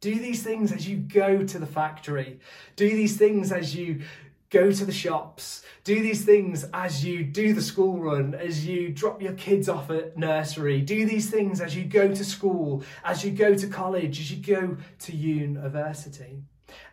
Do 0.00 0.18
these 0.18 0.42
things 0.42 0.72
as 0.72 0.88
you 0.88 0.96
go 0.96 1.44
to 1.44 1.58
the 1.58 1.66
factory. 1.66 2.40
Do 2.76 2.88
these 2.88 3.16
things 3.16 3.52
as 3.52 3.74
you 3.74 4.02
go 4.50 4.70
to 4.70 4.84
the 4.84 4.92
shops. 4.92 5.62
Do 5.84 6.00
these 6.02 6.24
things 6.24 6.64
as 6.72 7.04
you 7.04 7.24
do 7.24 7.52
the 7.52 7.62
school 7.62 7.98
run, 7.98 8.34
as 8.34 8.66
you 8.66 8.90
drop 8.90 9.20
your 9.20 9.34
kids 9.34 9.68
off 9.68 9.90
at 9.90 10.16
nursery. 10.16 10.80
Do 10.80 11.04
these 11.04 11.30
things 11.30 11.60
as 11.60 11.76
you 11.76 11.84
go 11.84 12.14
to 12.14 12.24
school, 12.24 12.82
as 13.04 13.24
you 13.24 13.30
go 13.30 13.54
to 13.54 13.66
college, 13.66 14.20
as 14.20 14.30
you 14.30 14.42
go 14.42 14.76
to 15.00 15.16
university. 15.16 16.42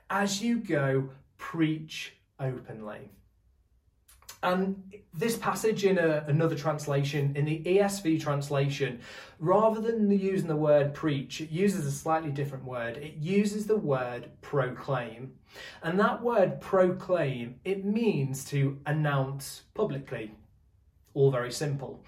As 0.09 0.41
you 0.41 0.59
go, 0.59 1.09
preach 1.37 2.13
openly. 2.39 3.09
And 4.45 4.93
this 5.11 5.37
passage 5.37 5.85
in 5.85 5.97
a, 5.97 6.23
another 6.27 6.55
translation, 6.55 7.35
in 7.35 7.45
the 7.45 7.63
ESV 7.65 8.21
translation, 8.21 8.99
rather 9.39 9.81
than 9.81 10.11
using 10.11 10.47
the 10.47 10.55
word 10.55 10.93
preach, 10.93 11.41
it 11.41 11.49
uses 11.49 11.87
a 11.87 11.91
slightly 11.91 12.29
different 12.29 12.63
word. 12.63 12.97
It 12.97 13.15
uses 13.15 13.65
the 13.65 13.75
word 13.75 14.29
proclaim. 14.41 15.33
And 15.81 15.99
that 15.99 16.21
word 16.21 16.61
proclaim, 16.61 17.55
it 17.65 17.85
means 17.85 18.45
to 18.45 18.77
announce 18.85 19.63
publicly. 19.73 20.35
All 21.15 21.31
very 21.31 21.51
simple. 21.51 22.03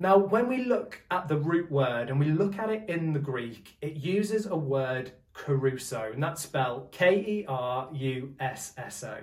Now, 0.00 0.18
when 0.18 0.48
we 0.48 0.64
look 0.64 1.02
at 1.12 1.28
the 1.28 1.36
root 1.36 1.70
word 1.70 2.10
and 2.10 2.18
we 2.18 2.32
look 2.32 2.58
at 2.58 2.68
it 2.68 2.88
in 2.88 3.12
the 3.12 3.20
Greek, 3.20 3.76
it 3.80 3.94
uses 3.94 4.46
a 4.46 4.56
word 4.56 5.12
kerusso, 5.34 6.12
and 6.12 6.20
that's 6.20 6.42
spelled 6.42 6.90
K 6.90 7.14
E 7.14 7.44
R 7.46 7.88
U 7.92 8.34
S 8.40 8.72
S 8.76 9.04
O. 9.04 9.18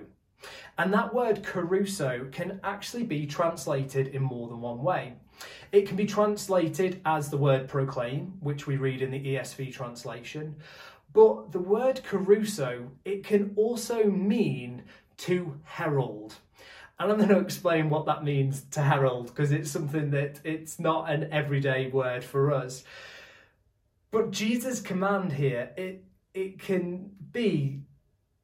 And 0.77 0.93
that 0.93 1.13
word 1.13 1.43
kerusso 1.43 2.31
can 2.31 2.59
actually 2.63 3.03
be 3.03 3.25
translated 3.25 4.07
in 4.07 4.21
more 4.21 4.47
than 4.47 4.61
one 4.61 4.81
way. 4.81 5.13
It 5.71 5.87
can 5.87 5.95
be 5.95 6.05
translated 6.05 7.01
as 7.05 7.29
the 7.29 7.37
word 7.37 7.67
proclaim, 7.67 8.33
which 8.39 8.67
we 8.67 8.77
read 8.77 9.01
in 9.01 9.11
the 9.11 9.35
ESV 9.35 9.73
translation, 9.73 10.55
but 11.13 11.51
the 11.51 11.59
word 11.59 12.01
kerusso, 12.07 12.89
it 13.03 13.23
can 13.23 13.53
also 13.55 14.05
mean 14.05 14.83
to 15.17 15.59
herald. 15.63 16.35
And 16.99 17.11
I'm 17.11 17.17
going 17.17 17.29
to 17.29 17.39
explain 17.39 17.89
what 17.89 18.05
that 18.05 18.23
means 18.23 18.63
to 18.71 18.81
herald 18.81 19.27
because 19.27 19.51
it's 19.51 19.71
something 19.71 20.11
that 20.11 20.39
it's 20.43 20.79
not 20.79 21.09
an 21.09 21.29
everyday 21.31 21.89
word 21.89 22.23
for 22.23 22.53
us. 22.53 22.83
But 24.11 24.31
Jesus' 24.31 24.81
command 24.81 25.33
here, 25.33 25.71
it 25.75 26.03
it 26.33 26.59
can 26.59 27.11
be 27.31 27.81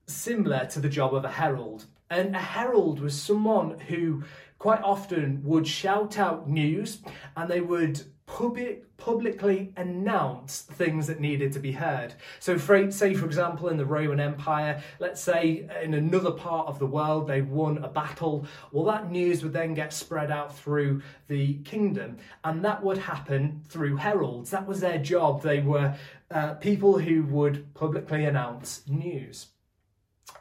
similar 0.07 0.65
to 0.65 0.79
the 0.79 0.89
job 0.89 1.13
of 1.13 1.25
a 1.25 1.31
herald. 1.31 1.85
And 2.09 2.35
a 2.35 2.39
herald 2.39 2.99
was 2.99 3.21
someone 3.21 3.79
who 3.79 4.23
quite 4.59 4.81
often 4.81 5.41
would 5.43 5.67
shout 5.67 6.17
out 6.17 6.49
news 6.49 6.99
and 7.35 7.49
they 7.49 7.61
would 7.61 8.01
public, 8.25 8.97
publicly 8.97 9.73
announce 9.77 10.61
things 10.61 11.07
that 11.07 11.19
needed 11.19 11.51
to 11.53 11.59
be 11.59 11.71
heard. 11.71 12.13
So, 12.39 12.57
for, 12.57 12.91
say, 12.91 13.13
for 13.13 13.25
example, 13.25 13.69
in 13.69 13.77
the 13.77 13.85
Roman 13.85 14.19
Empire, 14.19 14.81
let's 14.99 15.21
say 15.21 15.67
in 15.81 15.93
another 15.93 16.31
part 16.31 16.67
of 16.67 16.79
the 16.79 16.85
world 16.85 17.27
they 17.27 17.41
won 17.41 17.79
a 17.79 17.87
battle, 17.87 18.45
well, 18.71 18.85
that 18.85 19.09
news 19.11 19.43
would 19.43 19.53
then 19.53 19.73
get 19.73 19.93
spread 19.93 20.29
out 20.29 20.55
through 20.55 21.01
the 21.27 21.55
kingdom, 21.59 22.17
and 22.43 22.63
that 22.63 22.83
would 22.83 22.97
happen 22.97 23.61
through 23.67 23.95
heralds. 23.95 24.51
That 24.51 24.67
was 24.67 24.79
their 24.79 24.99
job. 24.99 25.41
They 25.41 25.61
were 25.61 25.95
uh, 26.29 26.55
people 26.55 26.99
who 26.99 27.23
would 27.23 27.73
publicly 27.73 28.25
announce 28.25 28.87
news. 28.87 29.47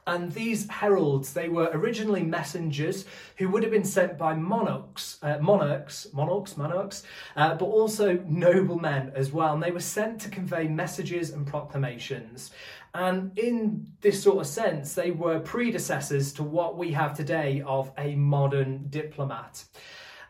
And 0.09 0.31
these 0.33 0.69
heralds, 0.69 1.33
they 1.33 1.49
were 1.49 1.69
originally 1.73 2.23
messengers 2.23 3.07
who 3.39 3.49
would 3.49 3.65
have 3.65 3.73
been 3.73 3.85
sent 3.85 4.17
by 4.17 4.35
monarchs, 4.35 5.19
uh, 5.21 5.39
monarchs, 5.39 6.07
monarchs, 6.13 6.57
monarchs, 6.57 7.03
uh, 7.35 7.55
but 7.57 7.67
also 7.67 8.15
noblemen 8.27 9.13
as 9.17 9.33
well. 9.33 9.55
And 9.55 9.63
they 9.63 9.73
were 9.73 9.81
sent 9.81 10.21
to 10.21 10.29
convey 10.29 10.69
messages 10.69 11.31
and 11.31 11.45
proclamations. 11.45 12.53
And 12.95 13.37
in 13.37 13.93
this 14.01 14.23
sort 14.23 14.39
of 14.39 14.47
sense, 14.47 14.95
they 14.95 15.11
were 15.11 15.41
predecessors 15.41 16.33
to 16.35 16.43
what 16.45 16.79
we 16.79 16.93
have 16.93 17.17
today 17.17 17.63
of 17.67 17.91
a 17.99 18.15
modern 18.15 18.87
diplomat. 18.89 19.65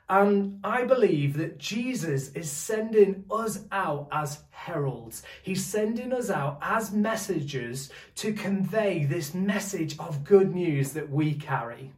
And 0.08 0.60
I 0.62 0.84
believe 0.84 1.36
that 1.38 1.58
Jesus 1.58 2.30
is 2.32 2.50
sending 2.50 3.24
us 3.30 3.64
out 3.72 4.08
as 4.12 4.44
heralds. 4.50 5.24
He's 5.42 5.64
sending 5.64 6.12
us 6.12 6.30
out 6.30 6.58
as 6.62 6.92
messengers 6.92 7.90
to 8.16 8.32
convey 8.32 9.04
this 9.04 9.34
message 9.34 9.98
of 9.98 10.22
good 10.22 10.54
news 10.54 10.92
that 10.92 11.10
we 11.10 11.34
carry. 11.34 11.92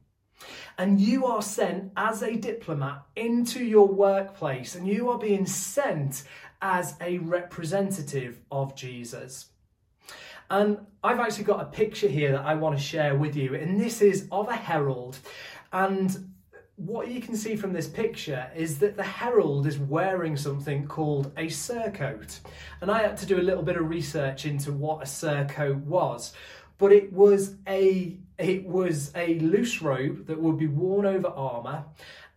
And 0.79 1.01
you 1.01 1.27
are 1.27 1.43
sent 1.43 1.93
as 1.97 2.23
a 2.23 2.37
diplomat 2.37 3.03
into 3.17 3.63
your 3.63 3.89
workplace, 3.89 4.75
and 4.75 4.87
you 4.87 5.11
are 5.11 5.19
being 5.19 5.45
sent 5.45 6.23
as 6.63 6.95
a 7.01 7.19
representative 7.19 8.41
of 8.51 8.75
Jesus. 8.75 9.47
And 10.51 10.79
I've 11.03 11.21
actually 11.21 11.45
got 11.45 11.61
a 11.61 11.67
picture 11.67 12.09
here 12.09 12.33
that 12.33 12.45
I 12.45 12.55
want 12.55 12.79
to 12.79 12.83
share 12.83 13.17
with 13.17 13.37
you, 13.37 13.55
and 13.55 13.79
this 13.79 14.01
is 14.01 14.29
of 14.33 14.49
a 14.49 14.57
herald. 14.57 15.19
And 15.73 16.33
what 16.79 17.09
you 17.09 17.21
can 17.21 17.37
see 17.37 17.57
from 17.57 17.73
this 17.73 17.89
picture 17.89 18.49
is 18.55 18.79
that 18.79 18.97
the 18.97 19.03
herald 19.03 19.67
is 19.67 19.79
wearing 19.79 20.37
something 20.37 20.87
called 20.87 21.33
a 21.37 21.47
surcoat. 21.49 22.39
And 22.81 22.91
I 22.91 23.03
had 23.03 23.17
to 23.19 23.27
do 23.27 23.41
a 23.41 23.43
little 23.43 23.65
bit 23.65 23.77
of 23.77 23.89
research 23.89 24.47
into 24.47 24.73
what 24.73 25.03
a 25.03 25.07
surcoat 25.07 25.79
was. 25.79 26.33
But 26.79 26.93
it 26.93 27.13
was 27.13 27.57
a 27.67 28.17
it 28.39 28.65
was 28.65 29.11
a 29.17 29.41
loose 29.41 29.83
robe 29.83 30.29
that 30.29 30.41
would 30.41 30.57
be 30.57 30.69
worn 30.69 31.05
over 31.05 31.27
armour 31.27 31.85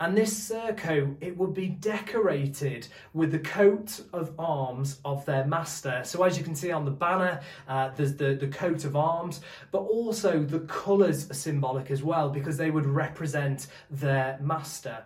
and 0.01 0.17
this 0.17 0.49
surcoat, 0.49 1.15
it 1.21 1.37
would 1.37 1.53
be 1.53 1.67
decorated 1.67 2.87
with 3.13 3.31
the 3.31 3.37
coat 3.37 4.01
of 4.13 4.33
arms 4.39 4.99
of 5.05 5.23
their 5.27 5.45
master. 5.45 6.01
So 6.03 6.23
as 6.23 6.39
you 6.39 6.43
can 6.43 6.55
see 6.55 6.71
on 6.71 6.85
the 6.85 6.91
banner, 6.91 7.39
uh, 7.67 7.91
there's 7.95 8.15
the, 8.15 8.33
the 8.33 8.47
coat 8.47 8.83
of 8.83 8.95
arms, 8.95 9.41
but 9.71 9.81
also 9.81 10.43
the 10.43 10.61
colours 10.61 11.29
are 11.29 11.35
symbolic 11.35 11.91
as 11.91 12.01
well 12.01 12.29
because 12.29 12.57
they 12.57 12.71
would 12.71 12.87
represent 12.87 13.67
their 13.91 14.39
master. 14.41 15.05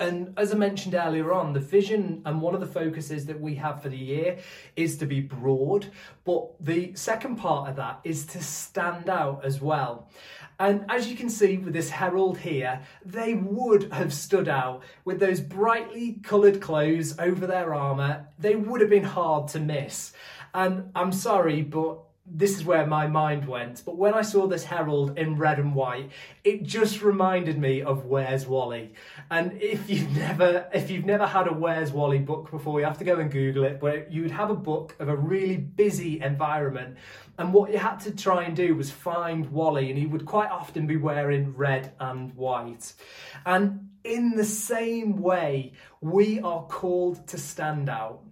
And 0.00 0.32
as 0.36 0.52
I 0.52 0.56
mentioned 0.56 0.94
earlier 0.94 1.32
on, 1.32 1.52
the 1.52 1.60
vision 1.60 2.22
and 2.24 2.40
one 2.40 2.54
of 2.54 2.60
the 2.60 2.66
focuses 2.66 3.26
that 3.26 3.40
we 3.40 3.56
have 3.56 3.82
for 3.82 3.88
the 3.88 3.96
year 3.96 4.38
is 4.76 4.96
to 4.98 5.06
be 5.06 5.20
broad, 5.20 5.90
but 6.24 6.52
the 6.64 6.92
second 6.94 7.36
part 7.36 7.68
of 7.68 7.76
that 7.76 8.00
is 8.04 8.24
to 8.26 8.42
stand 8.42 9.08
out 9.08 9.44
as 9.44 9.60
well. 9.60 10.08
And 10.60 10.84
as 10.88 11.08
you 11.08 11.16
can 11.16 11.28
see 11.28 11.56
with 11.56 11.72
this 11.72 11.90
herald 11.90 12.38
here, 12.38 12.80
they 13.04 13.34
would 13.34 13.92
have 13.92 14.12
stood 14.12 14.48
out 14.48 14.82
with 15.04 15.18
those 15.18 15.40
brightly 15.40 16.20
coloured 16.22 16.60
clothes 16.60 17.18
over 17.18 17.46
their 17.46 17.74
armour. 17.74 18.28
They 18.38 18.54
would 18.54 18.80
have 18.80 18.90
been 18.90 19.04
hard 19.04 19.48
to 19.48 19.60
miss. 19.60 20.12
And 20.54 20.90
I'm 20.94 21.12
sorry, 21.12 21.62
but 21.62 22.07
this 22.30 22.56
is 22.56 22.64
where 22.64 22.86
my 22.86 23.06
mind 23.06 23.46
went. 23.46 23.82
But 23.84 23.96
when 23.96 24.14
I 24.14 24.22
saw 24.22 24.46
this 24.46 24.64
herald 24.64 25.18
in 25.18 25.36
red 25.36 25.58
and 25.58 25.74
white, 25.74 26.10
it 26.44 26.62
just 26.62 27.02
reminded 27.02 27.58
me 27.58 27.82
of 27.82 28.04
Where's 28.04 28.46
Wally. 28.46 28.94
And 29.30 29.60
if 29.60 29.88
you've 29.88 30.14
never 30.16 30.68
if 30.72 30.90
you've 30.90 31.04
never 31.04 31.26
had 31.26 31.48
a 31.48 31.52
Where's 31.52 31.92
Wally 31.92 32.18
book 32.18 32.50
before, 32.50 32.80
you 32.80 32.86
have 32.86 32.98
to 32.98 33.04
go 33.04 33.18
and 33.18 33.30
Google 33.30 33.64
it. 33.64 33.80
But 33.80 34.12
you 34.12 34.22
would 34.22 34.30
have 34.30 34.50
a 34.50 34.56
book 34.56 34.96
of 34.98 35.08
a 35.08 35.16
really 35.16 35.56
busy 35.56 36.20
environment, 36.20 36.96
and 37.38 37.52
what 37.52 37.70
you 37.72 37.78
had 37.78 38.00
to 38.00 38.10
try 38.10 38.44
and 38.44 38.56
do 38.56 38.74
was 38.74 38.90
find 38.90 39.50
Wally, 39.50 39.90
and 39.90 39.98
he 39.98 40.06
would 40.06 40.26
quite 40.26 40.50
often 40.50 40.86
be 40.86 40.96
wearing 40.96 41.54
red 41.56 41.92
and 42.00 42.34
white. 42.34 42.92
And 43.46 43.90
in 44.04 44.36
the 44.36 44.44
same 44.44 45.20
way, 45.20 45.72
we 46.00 46.40
are 46.40 46.64
called 46.64 47.26
to 47.28 47.38
stand 47.38 47.88
out. 47.88 48.22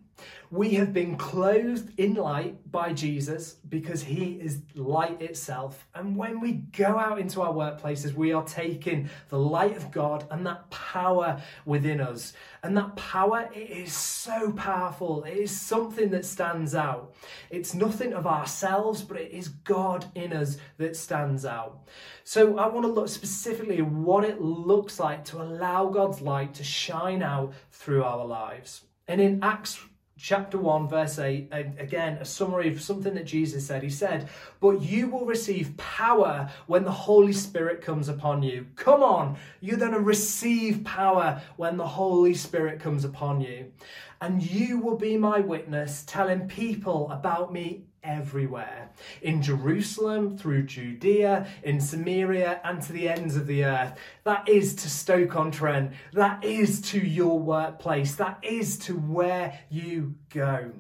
We 0.51 0.75
have 0.75 0.93
been 0.93 1.17
clothed 1.17 1.99
in 1.99 2.15
light 2.15 2.71
by 2.71 2.93
Jesus 2.93 3.55
because 3.69 4.03
he 4.03 4.35
is 4.41 4.63
light 4.75 5.21
itself. 5.21 5.89
And 5.95 6.17
when 6.17 6.41
we 6.41 6.53
go 6.53 6.99
out 6.99 7.19
into 7.19 7.43
our 7.43 7.53
workplaces, 7.53 8.15
we 8.15 8.33
are 8.33 8.45
taking 8.45 9.11
the 9.29 9.39
light 9.39 9.77
of 9.77 9.91
God 9.91 10.27
and 10.31 10.47
that 10.47 10.71
power 10.71 11.43
within 11.65 12.01
us. 12.01 12.33
And 12.63 12.77
that 12.77 12.95
power 12.97 13.49
it 13.55 13.71
is 13.71 13.93
so 13.93 14.53
powerful. 14.53 15.25
It 15.25 15.37
is 15.37 15.51
something 15.51 16.11
that 16.11 16.25
stands 16.25 16.75
out. 16.75 17.15
It's 17.51 17.75
nothing 17.75 18.13
of 18.13 18.27
ourselves, 18.27 19.03
but 19.03 19.21
it 19.21 19.33
is 19.33 19.49
God 19.49 20.05
in 20.15 20.33
us 20.33 20.59
that 20.79 20.97
stands 20.97 21.45
out. 21.45 21.89
So 22.23 22.59
I 22.59 22.69
want 22.69 22.87
to 22.87 22.93
look 22.93 23.09
specifically 23.09 23.79
at 23.79 23.91
what 23.91 24.25
it 24.25 24.41
looks 24.41 25.01
like 25.01 25.25
to 25.27 25.43
allow 25.43 25.87
God's 25.87 26.21
light 26.21 26.55
to 26.55 26.65
shine 26.65 27.23
out 27.23 27.53
through 27.73 28.05
our 28.05 28.25
lives. 28.25 28.83
And 29.09 29.21
in 29.21 29.43
Acts 29.43 29.79
chapter 30.19 30.59
1, 30.59 30.89
verse 30.89 31.19
8, 31.19 31.49
again, 31.53 32.19
a 32.21 32.25
summary 32.25 32.69
of 32.69 32.81
something 32.81 33.15
that 33.15 33.27
Jesus 33.27 33.67
said. 33.67 33.83
He 33.83 33.91
said, 33.91 34.29
But 34.61 34.81
you 34.81 35.09
will 35.09 35.27
receive 35.27 35.77
power 35.77 36.51
when 36.67 36.85
the 36.85 36.91
Holy 36.91 37.33
Spirit 37.33 37.83
comes 37.83 38.09
upon 38.09 38.43
you. 38.43 38.67
Come 38.77 39.03
on, 39.03 39.37
you're 39.61 39.79
going 39.79 39.93
to 39.93 40.01
receive 40.01 40.85
power 40.85 41.43
when 41.57 41.77
the 41.77 41.87
Holy 41.87 42.35
Spirit 42.35 42.81
comes 42.81 43.05
upon 43.05 43.41
you. 43.41 43.73
And 44.21 44.43
you 44.43 44.79
will 44.79 44.97
be 44.97 45.19
my 45.19 45.41
witness, 45.41 46.03
telling 46.07 46.49
people 46.49 47.11
about 47.11 47.53
me 47.53 47.85
everywhere 48.07 48.91
in 49.23 49.43
Jerusalem, 49.43 50.39
through 50.39 50.65
Judea, 50.65 51.47
in 51.63 51.81
Samaria, 51.81 52.61
and 52.65 52.81
to 52.83 52.93
the 52.93 53.09
ends 53.09 53.37
of 53.37 53.47
the 53.47 53.65
earth. 53.65 53.99
That 54.25 54.49
is 54.49 54.75
to 54.77 54.91
Stoke 54.91 55.37
on 55.37 55.51
Trent. 55.51 55.93
That 56.13 56.45
is 56.45 56.81
to 56.93 56.99
your 56.99 57.39
workplace. 57.39 58.15
That 58.15 58.39
is 58.43 58.79
to 58.81 58.95
where 58.95 59.59
you 59.71 60.15
go. 60.31 60.73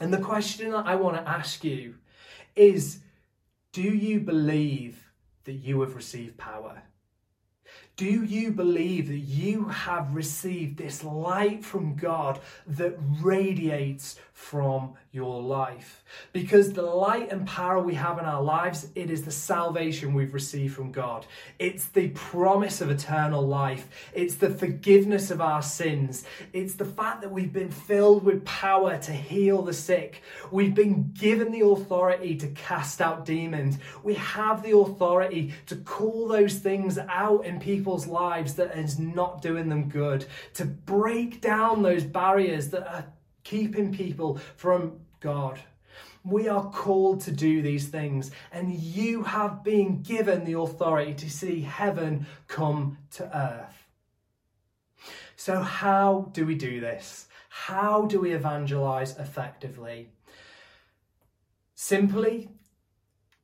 And 0.00 0.12
the 0.12 0.18
question 0.18 0.70
that 0.70 0.86
I 0.86 0.94
want 0.94 1.16
to 1.16 1.28
ask 1.28 1.62
you 1.62 1.96
is 2.56 3.00
do 3.72 3.82
you 3.82 4.20
believe 4.20 5.12
that 5.44 5.52
you 5.52 5.80
have 5.80 5.94
received 5.94 6.36
power? 6.38 6.82
Do 7.96 8.24
you 8.24 8.50
believe 8.50 9.08
that 9.08 9.18
you 9.18 9.66
have 9.66 10.14
received 10.14 10.78
this 10.78 11.04
light 11.04 11.64
from 11.64 11.96
God 11.96 12.40
that 12.66 12.96
radiates 13.20 14.16
from 14.32 14.94
your 15.12 15.42
life? 15.42 16.04
Because 16.32 16.72
the 16.72 16.82
light 16.82 17.32
and 17.32 17.44
power 17.44 17.80
we 17.80 17.94
have 17.94 18.18
in 18.18 18.24
our 18.24 18.42
lives, 18.42 18.88
it 18.94 19.10
is 19.10 19.24
the 19.24 19.32
salvation 19.32 20.14
we've 20.14 20.32
received 20.32 20.74
from 20.74 20.92
God. 20.92 21.26
It's 21.58 21.86
the 21.86 22.08
promise 22.10 22.80
of 22.80 22.90
eternal 22.90 23.44
life. 23.44 23.88
It's 24.12 24.36
the 24.36 24.50
forgiveness 24.50 25.32
of 25.32 25.40
our 25.40 25.62
sins. 25.62 26.24
It's 26.52 26.74
the 26.74 26.84
fact 26.84 27.22
that 27.22 27.32
we've 27.32 27.52
been 27.52 27.72
filled 27.72 28.24
with 28.24 28.44
power 28.44 28.98
to 28.98 29.12
heal 29.12 29.62
the 29.62 29.72
sick. 29.72 30.22
We've 30.52 30.74
been 30.74 31.10
given 31.12 31.50
the 31.50 31.66
authority 31.66 32.36
to 32.36 32.46
cast 32.48 33.00
out 33.00 33.24
demons. 33.24 33.78
We 34.04 34.14
have 34.14 34.62
the 34.62 34.76
authority 34.76 35.54
to 35.66 35.76
call 35.76 36.28
those 36.28 36.54
things 36.54 36.98
out 36.98 37.44
in 37.44 37.58
people's 37.58 38.06
lives 38.06 38.54
that 38.54 38.78
is 38.78 39.00
not 39.00 39.42
doing 39.42 39.68
them 39.68 39.88
good, 39.88 40.26
to 40.54 40.64
break 40.64 41.40
down 41.40 41.82
those 41.82 42.04
barriers 42.04 42.68
that 42.70 42.86
are 42.86 43.06
keeping 43.44 43.92
people 43.92 44.38
from 44.56 45.00
God. 45.20 45.60
We 46.24 46.48
are 46.48 46.70
called 46.70 47.20
to 47.22 47.32
do 47.32 47.62
these 47.62 47.88
things, 47.88 48.30
and 48.52 48.74
you 48.74 49.22
have 49.22 49.64
been 49.64 50.02
given 50.02 50.44
the 50.44 50.58
authority 50.58 51.14
to 51.14 51.30
see 51.30 51.62
heaven 51.62 52.26
come 52.46 52.98
to 53.12 53.36
earth. 53.36 53.86
So, 55.36 55.60
how 55.60 56.30
do 56.32 56.44
we 56.44 56.54
do 56.54 56.80
this? 56.80 57.26
How 57.48 58.04
do 58.04 58.20
we 58.20 58.32
evangelize 58.32 59.16
effectively? 59.18 60.10
Simply, 61.74 62.50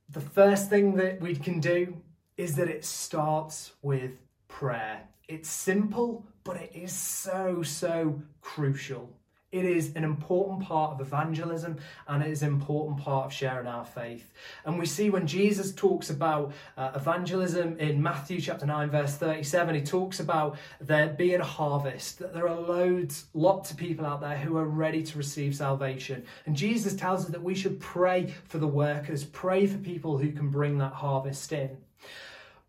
the 0.09 0.21
first 0.21 0.69
thing 0.69 0.95
that 0.97 1.19
we 1.19 1.35
can 1.35 1.59
do 1.59 1.97
is 2.37 2.55
that 2.55 2.69
it 2.69 2.85
starts 2.85 3.73
with 3.81 4.11
prayer. 4.47 5.01
It's 5.27 5.49
simple, 5.49 6.25
but 6.43 6.57
it 6.57 6.71
is 6.73 6.93
so, 6.93 7.63
so 7.63 8.21
crucial. 8.41 9.11
It 9.49 9.63
is 9.63 9.95
an 9.95 10.03
important 10.03 10.63
part 10.63 10.91
of 10.91 10.99
evangelism 10.99 11.77
and 12.05 12.21
it 12.21 12.29
is 12.29 12.41
an 12.41 12.49
important 12.49 12.99
part 12.99 13.27
of 13.27 13.33
sharing 13.33 13.65
our 13.65 13.85
faith. 13.85 14.29
And 14.65 14.77
we 14.77 14.85
see 14.85 15.09
when 15.09 15.25
Jesus 15.25 15.71
talks 15.71 16.09
about 16.09 16.51
uh, 16.75 16.91
evangelism 16.95 17.79
in 17.79 18.03
Matthew 18.03 18.41
chapter 18.41 18.65
9, 18.65 18.89
verse 18.89 19.15
37, 19.15 19.75
he 19.75 19.81
talks 19.81 20.19
about 20.19 20.57
there 20.81 21.07
being 21.07 21.39
a 21.39 21.45
harvest, 21.45 22.19
that 22.19 22.33
there 22.33 22.49
are 22.49 22.59
loads, 22.59 23.27
lots 23.33 23.71
of 23.71 23.77
people 23.77 24.05
out 24.05 24.19
there 24.19 24.37
who 24.37 24.57
are 24.57 24.67
ready 24.67 25.01
to 25.03 25.17
receive 25.17 25.55
salvation. 25.55 26.25
And 26.45 26.53
Jesus 26.53 26.93
tells 26.93 27.23
us 27.23 27.31
that 27.31 27.41
we 27.41 27.55
should 27.55 27.79
pray 27.79 28.33
for 28.49 28.57
the 28.57 28.67
workers, 28.67 29.23
pray 29.23 29.65
for 29.65 29.77
people 29.77 30.17
who 30.17 30.33
can 30.33 30.49
bring 30.49 30.77
that 30.79 30.91
harvest 30.91 31.53
in. 31.53 31.77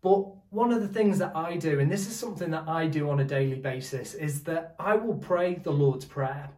But 0.01 0.27
one 0.49 0.71
of 0.71 0.81
the 0.81 0.87
things 0.87 1.19
that 1.19 1.35
I 1.35 1.57
do, 1.57 1.79
and 1.79 1.91
this 1.91 2.07
is 2.07 2.15
something 2.15 2.49
that 2.51 2.67
I 2.67 2.87
do 2.87 3.09
on 3.09 3.19
a 3.19 3.23
daily 3.23 3.59
basis, 3.59 4.15
is 4.15 4.43
that 4.43 4.75
I 4.79 4.95
will 4.95 5.15
pray 5.15 5.55
the 5.55 5.71
Lord's 5.71 6.05
Prayer 6.05 6.49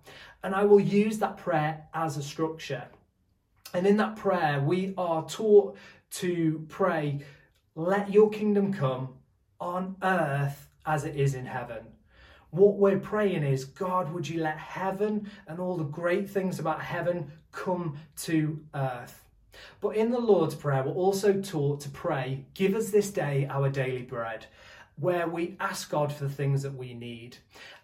and 0.44 0.56
I 0.56 0.64
will 0.64 0.80
use 0.80 1.20
that 1.20 1.38
prayer 1.38 1.84
as 1.94 2.18
a 2.18 2.24
structure. 2.24 2.86
And 3.74 3.86
in 3.86 3.98
that 3.98 4.16
prayer, 4.16 4.60
we 4.60 4.94
are 4.98 5.28
taught 5.28 5.78
to 6.12 6.66
pray, 6.68 7.20
Let 7.76 8.12
your 8.12 8.30
kingdom 8.30 8.74
come 8.74 9.10
on 9.60 9.96
earth 10.02 10.68
as 10.86 11.06
it 11.06 11.16
is 11.16 11.36
in 11.36 11.46
heaven. 11.46 11.84
What 12.50 12.76
we're 12.76 13.00
praying 13.00 13.44
is, 13.44 13.64
God, 13.64 14.12
would 14.12 14.28
you 14.28 14.42
let 14.42 14.58
heaven 14.58 15.30
and 15.48 15.60
all 15.60 15.78
the 15.78 15.84
great 15.86 16.30
things 16.30 16.60
about 16.60 16.82
heaven 16.82 17.32
come 17.52 17.98
to 18.24 18.60
earth? 18.74 19.24
But 19.80 19.96
in 19.96 20.12
the 20.12 20.20
Lord's 20.20 20.56
Prayer, 20.56 20.84
we're 20.84 20.94
also 20.94 21.42
taught 21.42 21.82
to 21.82 21.90
pray, 21.90 22.46
Give 22.54 22.76
us 22.76 22.90
this 22.90 23.10
day 23.12 23.48
our 23.50 23.70
daily 23.70 24.04
bread 24.04 24.46
where 25.02 25.28
we 25.28 25.56
ask 25.60 25.90
God 25.90 26.14
for 26.14 26.26
the 26.26 26.30
things 26.30 26.62
that 26.62 26.76
we 26.76 26.94
need. 26.94 27.38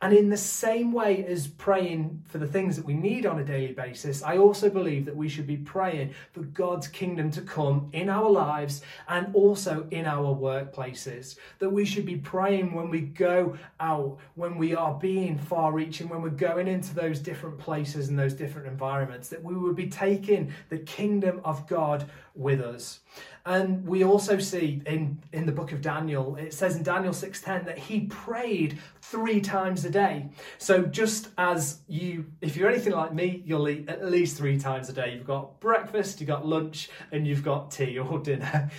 And 0.03 0.13
in 0.13 0.29
the 0.29 0.37
same 0.37 0.91
way 0.91 1.25
as 1.25 1.47
praying 1.47 2.23
for 2.27 2.37
the 2.37 2.45
things 2.45 2.75
that 2.75 2.85
we 2.85 2.93
need 2.93 3.25
on 3.25 3.39
a 3.39 3.43
daily 3.43 3.73
basis, 3.73 4.21
I 4.21 4.37
also 4.37 4.69
believe 4.69 5.05
that 5.05 5.15
we 5.15 5.27
should 5.27 5.47
be 5.47 5.57
praying 5.57 6.13
for 6.31 6.41
God's 6.41 6.87
kingdom 6.87 7.31
to 7.31 7.41
come 7.41 7.89
in 7.91 8.07
our 8.07 8.29
lives 8.29 8.83
and 9.07 9.33
also 9.33 9.87
in 9.89 10.05
our 10.05 10.35
workplaces. 10.35 11.37
That 11.57 11.71
we 11.71 11.85
should 11.85 12.05
be 12.05 12.17
praying 12.17 12.73
when 12.73 12.91
we 12.91 13.01
go 13.01 13.57
out, 13.79 14.19
when 14.35 14.55
we 14.55 14.75
are 14.75 14.93
being 14.93 15.39
far 15.39 15.71
reaching, 15.71 16.09
when 16.09 16.21
we're 16.21 16.29
going 16.29 16.67
into 16.67 16.93
those 16.93 17.19
different 17.19 17.57
places 17.57 18.09
and 18.09 18.19
those 18.19 18.35
different 18.35 18.67
environments, 18.67 19.29
that 19.29 19.43
we 19.43 19.55
would 19.55 19.75
be 19.75 19.89
taking 19.89 20.53
the 20.69 20.77
kingdom 20.77 21.41
of 21.43 21.65
God 21.65 22.07
with 22.35 22.61
us. 22.61 22.99
And 23.47 23.87
we 23.87 24.03
also 24.03 24.39
see 24.39 24.81
in, 24.85 25.23
in 25.31 25.45
the 25.45 25.53
book 25.53 25.71
of 25.71 25.81
Daniel, 25.81 26.35
it 26.35 26.53
says 26.53 26.75
in 26.75 26.83
Daniel 26.83 27.13
6:10 27.13 27.63
that 27.63 27.77
he 27.77 28.01
prayed 28.01 28.77
three 29.01 29.39
times 29.39 29.85
a 29.85 29.89
day. 29.89 30.27
So 30.57 30.83
just 30.83 31.29
as 31.37 31.79
you, 31.87 32.25
if 32.41 32.57
you're 32.57 32.69
anything 32.69 32.91
like 32.91 33.13
me, 33.13 33.41
you'll 33.45 33.69
eat 33.69 33.87
at 33.87 34.03
least 34.03 34.35
three 34.35 34.59
times 34.59 34.89
a 34.89 34.93
day. 34.93 35.13
You've 35.13 35.25
got 35.25 35.61
breakfast, 35.61 36.19
you've 36.19 36.27
got 36.27 36.45
lunch, 36.45 36.89
and 37.13 37.25
you've 37.25 37.41
got 37.41 37.71
tea 37.71 37.97
or 37.97 38.19
dinner. 38.31 38.69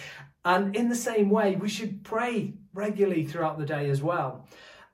And 0.45 0.77
in 0.77 0.91
the 0.91 0.95
same 0.97 1.31
way, 1.31 1.57
we 1.57 1.71
should 1.71 2.05
pray 2.05 2.53
regularly 2.75 3.25
throughout 3.25 3.59
the 3.59 3.65
day 3.65 3.89
as 3.89 4.03
well. 4.03 4.47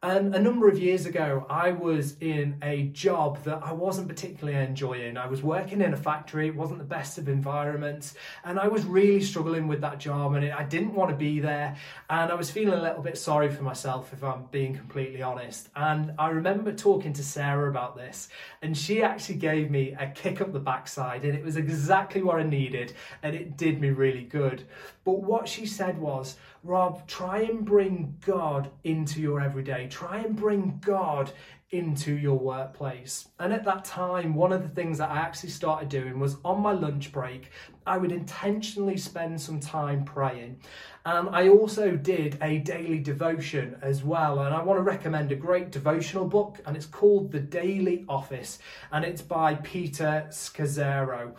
And 0.04 0.34
a 0.34 0.38
number 0.38 0.68
of 0.68 0.78
years 0.78 1.06
ago, 1.06 1.46
I 1.48 1.70
was 1.70 2.18
in 2.20 2.58
a 2.62 2.88
job 2.88 3.42
that 3.44 3.62
I 3.64 3.72
wasn't 3.72 4.06
particularly 4.06 4.58
enjoying. 4.62 5.16
I 5.16 5.26
was 5.26 5.42
working 5.42 5.80
in 5.80 5.94
a 5.94 5.96
factory, 5.96 6.48
it 6.48 6.54
wasn't 6.54 6.80
the 6.80 6.84
best 6.84 7.16
of 7.16 7.26
environments, 7.26 8.14
and 8.44 8.60
I 8.60 8.68
was 8.68 8.84
really 8.84 9.22
struggling 9.22 9.66
with 9.66 9.80
that 9.80 9.98
job, 9.98 10.34
and 10.34 10.52
I 10.52 10.62
didn't 10.64 10.92
want 10.92 11.08
to 11.08 11.16
be 11.16 11.40
there. 11.40 11.76
And 12.10 12.30
I 12.30 12.34
was 12.34 12.50
feeling 12.50 12.78
a 12.78 12.82
little 12.82 13.02
bit 13.02 13.16
sorry 13.16 13.48
for 13.48 13.62
myself, 13.62 14.12
if 14.12 14.22
I'm 14.22 14.44
being 14.50 14.76
completely 14.76 15.22
honest. 15.22 15.70
And 15.74 16.12
I 16.18 16.28
remember 16.28 16.74
talking 16.74 17.14
to 17.14 17.24
Sarah 17.24 17.70
about 17.70 17.96
this, 17.96 18.28
and 18.60 18.76
she 18.76 19.02
actually 19.02 19.36
gave 19.36 19.70
me 19.70 19.96
a 19.98 20.08
kick 20.08 20.42
up 20.42 20.52
the 20.52 20.60
backside, 20.60 21.24
and 21.24 21.34
it 21.34 21.42
was 21.42 21.56
exactly 21.56 22.22
what 22.22 22.38
I 22.38 22.42
needed, 22.42 22.92
and 23.22 23.34
it 23.34 23.56
did 23.56 23.80
me 23.80 23.88
really 23.88 24.24
good. 24.24 24.66
But 25.04 25.22
what 25.22 25.46
she 25.46 25.66
said 25.66 25.98
was, 25.98 26.36
Rob, 26.62 27.06
try 27.06 27.40
and 27.40 27.64
bring 27.64 28.16
God 28.24 28.70
into 28.84 29.20
your 29.20 29.40
everyday. 29.40 29.86
Try 29.88 30.18
and 30.18 30.34
bring 30.34 30.80
God 30.82 31.30
into 31.70 32.12
your 32.12 32.38
workplace. 32.38 33.28
And 33.40 33.52
at 33.52 33.64
that 33.64 33.84
time, 33.84 34.34
one 34.34 34.52
of 34.52 34.62
the 34.62 34.68
things 34.68 34.98
that 34.98 35.10
I 35.10 35.18
actually 35.18 35.50
started 35.50 35.88
doing 35.88 36.20
was 36.20 36.36
on 36.44 36.60
my 36.60 36.72
lunch 36.72 37.10
break, 37.10 37.50
I 37.84 37.98
would 37.98 38.12
intentionally 38.12 38.96
spend 38.96 39.40
some 39.40 39.58
time 39.58 40.04
praying. 40.04 40.60
And 41.04 41.28
I 41.30 41.48
also 41.48 41.96
did 41.96 42.38
a 42.40 42.58
daily 42.58 43.00
devotion 43.00 43.76
as 43.82 44.04
well. 44.04 44.38
And 44.40 44.54
I 44.54 44.62
want 44.62 44.78
to 44.78 44.82
recommend 44.82 45.32
a 45.32 45.36
great 45.36 45.70
devotional 45.72 46.26
book, 46.26 46.60
and 46.64 46.76
it's 46.76 46.86
called 46.86 47.32
The 47.32 47.40
Daily 47.40 48.04
Office, 48.08 48.58
and 48.92 49.04
it's 49.04 49.22
by 49.22 49.54
Peter 49.56 50.26
Scazzero. 50.30 51.34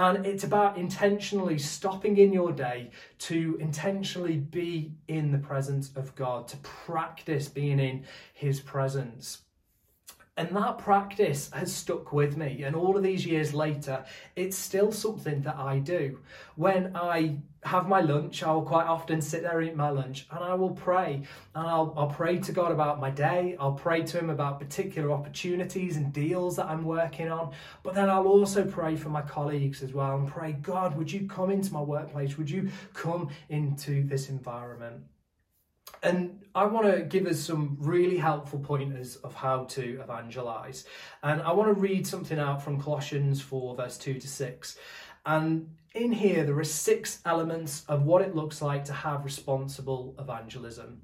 And 0.00 0.24
it's 0.24 0.44
about 0.44 0.78
intentionally 0.78 1.58
stopping 1.58 2.16
in 2.16 2.32
your 2.32 2.52
day 2.52 2.90
to 3.18 3.58
intentionally 3.60 4.38
be 4.38 4.94
in 5.08 5.30
the 5.30 5.36
presence 5.36 5.90
of 5.94 6.14
God, 6.14 6.48
to 6.48 6.56
practice 6.56 7.48
being 7.48 7.78
in 7.78 8.06
His 8.32 8.60
presence. 8.60 9.42
And 10.40 10.56
that 10.56 10.78
practice 10.78 11.50
has 11.52 11.70
stuck 11.70 12.14
with 12.14 12.38
me. 12.38 12.62
And 12.62 12.74
all 12.74 12.96
of 12.96 13.02
these 13.02 13.26
years 13.26 13.52
later, 13.52 14.06
it's 14.36 14.56
still 14.56 14.90
something 14.90 15.42
that 15.42 15.56
I 15.56 15.80
do. 15.80 16.18
When 16.56 16.96
I 16.96 17.36
have 17.64 17.86
my 17.86 18.00
lunch, 18.00 18.42
I 18.42 18.50
will 18.52 18.62
quite 18.62 18.86
often 18.86 19.20
sit 19.20 19.42
there 19.42 19.60
and 19.60 19.68
eat 19.68 19.76
my 19.76 19.90
lunch 19.90 20.26
and 20.30 20.42
I 20.42 20.54
will 20.54 20.70
pray. 20.70 21.24
And 21.54 21.68
I'll, 21.68 21.92
I'll 21.94 22.08
pray 22.08 22.38
to 22.38 22.52
God 22.52 22.72
about 22.72 22.98
my 23.00 23.10
day. 23.10 23.54
I'll 23.60 23.74
pray 23.74 24.02
to 24.02 24.18
Him 24.18 24.30
about 24.30 24.58
particular 24.58 25.12
opportunities 25.12 25.98
and 25.98 26.10
deals 26.10 26.56
that 26.56 26.68
I'm 26.70 26.86
working 26.86 27.30
on. 27.30 27.52
But 27.82 27.94
then 27.94 28.08
I'll 28.08 28.26
also 28.26 28.64
pray 28.64 28.96
for 28.96 29.10
my 29.10 29.20
colleagues 29.20 29.82
as 29.82 29.92
well 29.92 30.16
and 30.16 30.26
pray, 30.26 30.52
God, 30.52 30.96
would 30.96 31.12
you 31.12 31.28
come 31.28 31.50
into 31.50 31.70
my 31.70 31.82
workplace? 31.82 32.38
Would 32.38 32.48
you 32.48 32.70
come 32.94 33.28
into 33.50 34.04
this 34.04 34.30
environment? 34.30 35.02
And 36.02 36.44
I 36.54 36.64
want 36.64 36.92
to 36.92 37.02
give 37.02 37.26
us 37.26 37.40
some 37.40 37.76
really 37.78 38.16
helpful 38.16 38.58
pointers 38.58 39.16
of 39.16 39.34
how 39.34 39.64
to 39.64 40.00
evangelize. 40.00 40.84
And 41.22 41.42
I 41.42 41.52
want 41.52 41.74
to 41.74 41.80
read 41.80 42.06
something 42.06 42.38
out 42.38 42.62
from 42.62 42.80
Colossians 42.80 43.40
4, 43.40 43.76
verse 43.76 43.98
2 43.98 44.14
to 44.14 44.28
6. 44.28 44.76
And 45.26 45.68
in 45.94 46.12
here, 46.12 46.44
there 46.44 46.58
are 46.58 46.64
six 46.64 47.20
elements 47.24 47.84
of 47.88 48.04
what 48.04 48.22
it 48.22 48.34
looks 48.34 48.62
like 48.62 48.84
to 48.86 48.92
have 48.92 49.24
responsible 49.24 50.14
evangelism. 50.18 51.02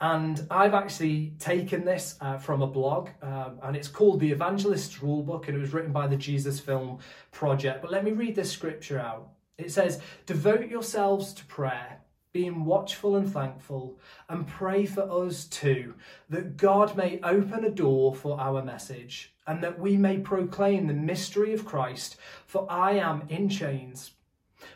And 0.00 0.46
I've 0.50 0.74
actually 0.74 1.32
taken 1.38 1.84
this 1.84 2.16
uh, 2.20 2.36
from 2.36 2.60
a 2.60 2.66
blog, 2.66 3.08
um, 3.22 3.58
and 3.62 3.74
it's 3.74 3.88
called 3.88 4.20
The 4.20 4.30
Evangelist's 4.30 4.96
Rulebook, 4.98 5.48
and 5.48 5.56
it 5.56 5.60
was 5.60 5.72
written 5.72 5.92
by 5.92 6.06
the 6.06 6.16
Jesus 6.16 6.60
Film 6.60 6.98
Project. 7.32 7.80
But 7.80 7.90
let 7.90 8.04
me 8.04 8.12
read 8.12 8.34
this 8.34 8.50
scripture 8.50 8.98
out. 8.98 9.30
It 9.56 9.72
says, 9.72 10.00
Devote 10.26 10.68
yourselves 10.68 11.32
to 11.32 11.44
prayer 11.46 11.95
being 12.36 12.66
watchful 12.66 13.16
and 13.16 13.32
thankful, 13.32 13.98
and 14.28 14.46
pray 14.46 14.84
for 14.84 15.10
us 15.24 15.46
too, 15.46 15.94
that 16.28 16.58
God 16.58 16.94
may 16.94 17.18
open 17.22 17.64
a 17.64 17.70
door 17.70 18.14
for 18.14 18.38
our 18.38 18.62
message, 18.62 19.32
and 19.46 19.62
that 19.62 19.78
we 19.80 19.96
may 19.96 20.18
proclaim 20.18 20.86
the 20.86 20.92
mystery 20.92 21.54
of 21.54 21.64
Christ, 21.64 22.18
for 22.46 22.70
I 22.70 22.92
am 22.92 23.22
in 23.30 23.48
chains. 23.48 24.10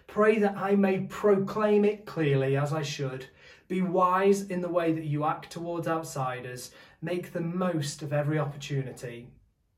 Pray 0.07 0.39
that 0.39 0.57
I 0.57 0.75
may 0.75 1.01
proclaim 1.01 1.85
it 1.85 2.07
clearly 2.07 2.57
as 2.57 2.73
I 2.73 2.81
should. 2.81 3.27
Be 3.69 3.83
wise 3.83 4.41
in 4.45 4.63
the 4.63 4.71
way 4.71 4.95
that 4.95 5.05
you 5.05 5.27
act 5.27 5.51
towards 5.51 5.87
outsiders. 5.87 6.71
Make 7.03 7.35
the 7.35 7.43
most 7.43 8.01
of 8.01 8.15
every 8.15 8.39
opportunity. 8.39 9.29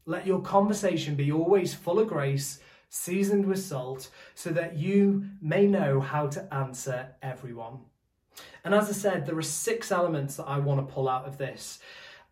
Let 0.06 0.24
your 0.24 0.40
conversation 0.40 1.16
be 1.16 1.32
always 1.32 1.74
full 1.74 1.98
of 1.98 2.06
grace 2.06 2.60
seasoned 2.92 3.46
with 3.46 3.58
salt, 3.58 4.10
so 4.34 4.50
that 4.50 4.76
you 4.76 5.24
may 5.40 5.66
know 5.66 5.98
how 5.98 6.26
to 6.26 6.54
answer 6.54 7.08
everyone. 7.22 7.78
And 8.64 8.74
as 8.74 8.90
I 8.90 8.92
said, 8.92 9.24
there 9.24 9.38
are 9.38 9.42
six 9.42 9.90
elements 9.90 10.36
that 10.36 10.44
I 10.44 10.58
want 10.58 10.86
to 10.86 10.94
pull 10.94 11.08
out 11.08 11.24
of 11.24 11.38
this. 11.38 11.78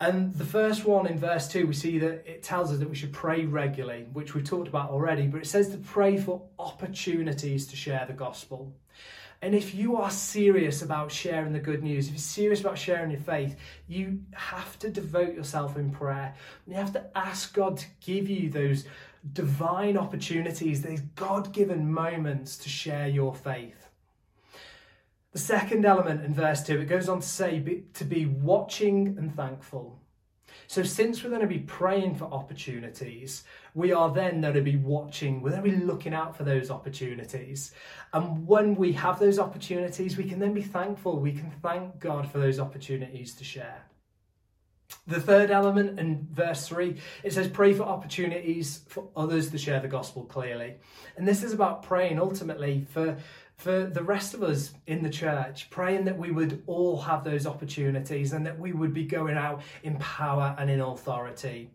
And 0.00 0.34
the 0.34 0.44
first 0.44 0.84
one 0.84 1.06
in 1.06 1.18
verse 1.18 1.48
2, 1.48 1.66
we 1.66 1.72
see 1.72 1.98
that 1.98 2.26
it 2.26 2.42
tells 2.42 2.70
us 2.70 2.78
that 2.78 2.90
we 2.90 2.94
should 2.94 3.12
pray 3.12 3.46
regularly, 3.46 4.06
which 4.12 4.34
we've 4.34 4.44
talked 4.44 4.68
about 4.68 4.90
already, 4.90 5.26
but 5.26 5.40
it 5.40 5.46
says 5.46 5.70
to 5.70 5.78
pray 5.78 6.18
for 6.18 6.42
opportunities 6.58 7.66
to 7.68 7.76
share 7.76 8.04
the 8.06 8.12
gospel. 8.12 8.74
And 9.42 9.54
if 9.54 9.74
you 9.74 9.96
are 9.96 10.10
serious 10.10 10.82
about 10.82 11.10
sharing 11.10 11.54
the 11.54 11.58
good 11.58 11.82
news, 11.82 12.06
if 12.06 12.12
you're 12.12 12.18
serious 12.18 12.60
about 12.60 12.76
sharing 12.76 13.10
your 13.10 13.20
faith, 13.20 13.56
you 13.88 14.20
have 14.32 14.78
to 14.80 14.90
devote 14.90 15.34
yourself 15.34 15.78
in 15.78 15.90
prayer. 15.90 16.34
You 16.66 16.74
have 16.74 16.92
to 16.92 17.06
ask 17.14 17.54
God 17.54 17.78
to 17.78 17.86
give 18.00 18.28
you 18.28 18.50
those 18.50 18.84
divine 19.32 19.96
opportunities, 19.96 20.82
these 20.82 21.00
God 21.14 21.52
given 21.52 21.92
moments 21.92 22.56
to 22.58 22.68
share 22.68 23.08
your 23.08 23.34
faith. 23.34 23.88
The 25.32 25.38
second 25.38 25.84
element 25.84 26.24
in 26.24 26.34
verse 26.34 26.62
2, 26.64 26.80
it 26.80 26.86
goes 26.86 27.08
on 27.08 27.20
to 27.20 27.26
say 27.26 27.82
to 27.94 28.04
be 28.04 28.26
watching 28.26 29.16
and 29.18 29.34
thankful. 29.34 30.00
So, 30.66 30.82
since 30.82 31.22
we're 31.22 31.30
going 31.30 31.42
to 31.42 31.46
be 31.46 31.60
praying 31.60 32.16
for 32.16 32.24
opportunities, 32.24 33.44
we 33.74 33.92
are 33.92 34.12
then 34.12 34.40
going 34.40 34.54
to 34.54 34.60
be 34.60 34.76
watching, 34.76 35.40
we're 35.40 35.50
going 35.50 35.62
to 35.62 35.70
be 35.70 35.84
looking 35.84 36.14
out 36.14 36.36
for 36.36 36.44
those 36.44 36.70
opportunities. 36.70 37.72
And 38.12 38.46
when 38.46 38.74
we 38.74 38.92
have 38.92 39.18
those 39.18 39.38
opportunities, 39.38 40.16
we 40.16 40.24
can 40.24 40.38
then 40.38 40.54
be 40.54 40.62
thankful. 40.62 41.18
We 41.18 41.32
can 41.32 41.50
thank 41.62 41.98
God 41.98 42.30
for 42.30 42.38
those 42.38 42.58
opportunities 42.58 43.34
to 43.36 43.44
share. 43.44 43.84
The 45.10 45.20
third 45.20 45.50
element 45.50 45.98
in 45.98 46.28
verse 46.32 46.68
3, 46.68 46.96
it 47.24 47.32
says, 47.32 47.48
Pray 47.48 47.74
for 47.74 47.82
opportunities 47.82 48.82
for 48.86 49.08
others 49.16 49.50
to 49.50 49.58
share 49.58 49.80
the 49.80 49.88
gospel 49.88 50.24
clearly. 50.24 50.76
And 51.16 51.26
this 51.26 51.42
is 51.42 51.52
about 51.52 51.82
praying 51.82 52.20
ultimately 52.20 52.86
for, 52.88 53.16
for 53.56 53.86
the 53.86 54.04
rest 54.04 54.34
of 54.34 54.44
us 54.44 54.72
in 54.86 55.02
the 55.02 55.10
church, 55.10 55.68
praying 55.68 56.04
that 56.04 56.16
we 56.16 56.30
would 56.30 56.62
all 56.68 57.00
have 57.00 57.24
those 57.24 57.44
opportunities 57.44 58.32
and 58.32 58.46
that 58.46 58.56
we 58.56 58.70
would 58.72 58.94
be 58.94 59.04
going 59.04 59.36
out 59.36 59.62
in 59.82 59.96
power 59.96 60.54
and 60.56 60.70
in 60.70 60.80
authority. 60.80 61.70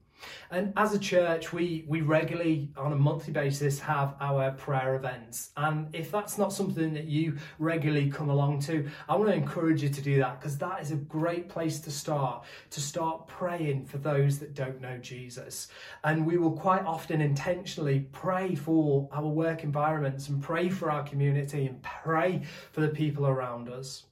And 0.51 0.73
as 0.75 0.93
a 0.93 0.99
church, 0.99 1.51
we, 1.53 1.85
we 1.87 2.01
regularly, 2.01 2.69
on 2.77 2.93
a 2.93 2.95
monthly 2.95 3.33
basis, 3.33 3.79
have 3.79 4.15
our 4.19 4.51
prayer 4.51 4.95
events. 4.95 5.51
And 5.57 5.93
if 5.93 6.11
that's 6.11 6.37
not 6.37 6.53
something 6.53 6.93
that 6.93 7.05
you 7.05 7.37
regularly 7.59 8.09
come 8.09 8.29
along 8.29 8.59
to, 8.61 8.89
I 9.09 9.15
want 9.15 9.29
to 9.29 9.35
encourage 9.35 9.83
you 9.83 9.89
to 9.89 10.01
do 10.01 10.17
that 10.19 10.39
because 10.39 10.57
that 10.59 10.81
is 10.81 10.91
a 10.91 10.95
great 10.95 11.49
place 11.49 11.79
to 11.81 11.91
start, 11.91 12.45
to 12.71 12.81
start 12.81 13.27
praying 13.27 13.85
for 13.85 13.97
those 13.97 14.39
that 14.39 14.53
don't 14.53 14.81
know 14.81 14.97
Jesus. 14.97 15.67
And 16.03 16.25
we 16.25 16.37
will 16.37 16.53
quite 16.53 16.85
often 16.85 17.21
intentionally 17.21 18.07
pray 18.11 18.55
for 18.55 19.09
our 19.11 19.27
work 19.27 19.63
environments 19.63 20.29
and 20.29 20.41
pray 20.41 20.69
for 20.69 20.91
our 20.91 21.03
community 21.03 21.65
and 21.65 21.81
pray 21.81 22.41
for 22.71 22.81
the 22.81 22.89
people 22.89 23.27
around 23.27 23.69
us. 23.69 24.05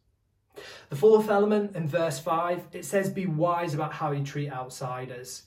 The 0.90 0.96
fourth 0.96 1.30
element 1.30 1.76
in 1.76 1.88
verse 1.88 2.20
5, 2.20 2.68
it 2.74 2.86
says, 2.86 3.10
Be 3.10 3.26
wise 3.26 3.74
about 3.74 3.94
how 3.94 4.12
you 4.12 4.24
treat 4.24 4.52
outsiders. 4.52 5.44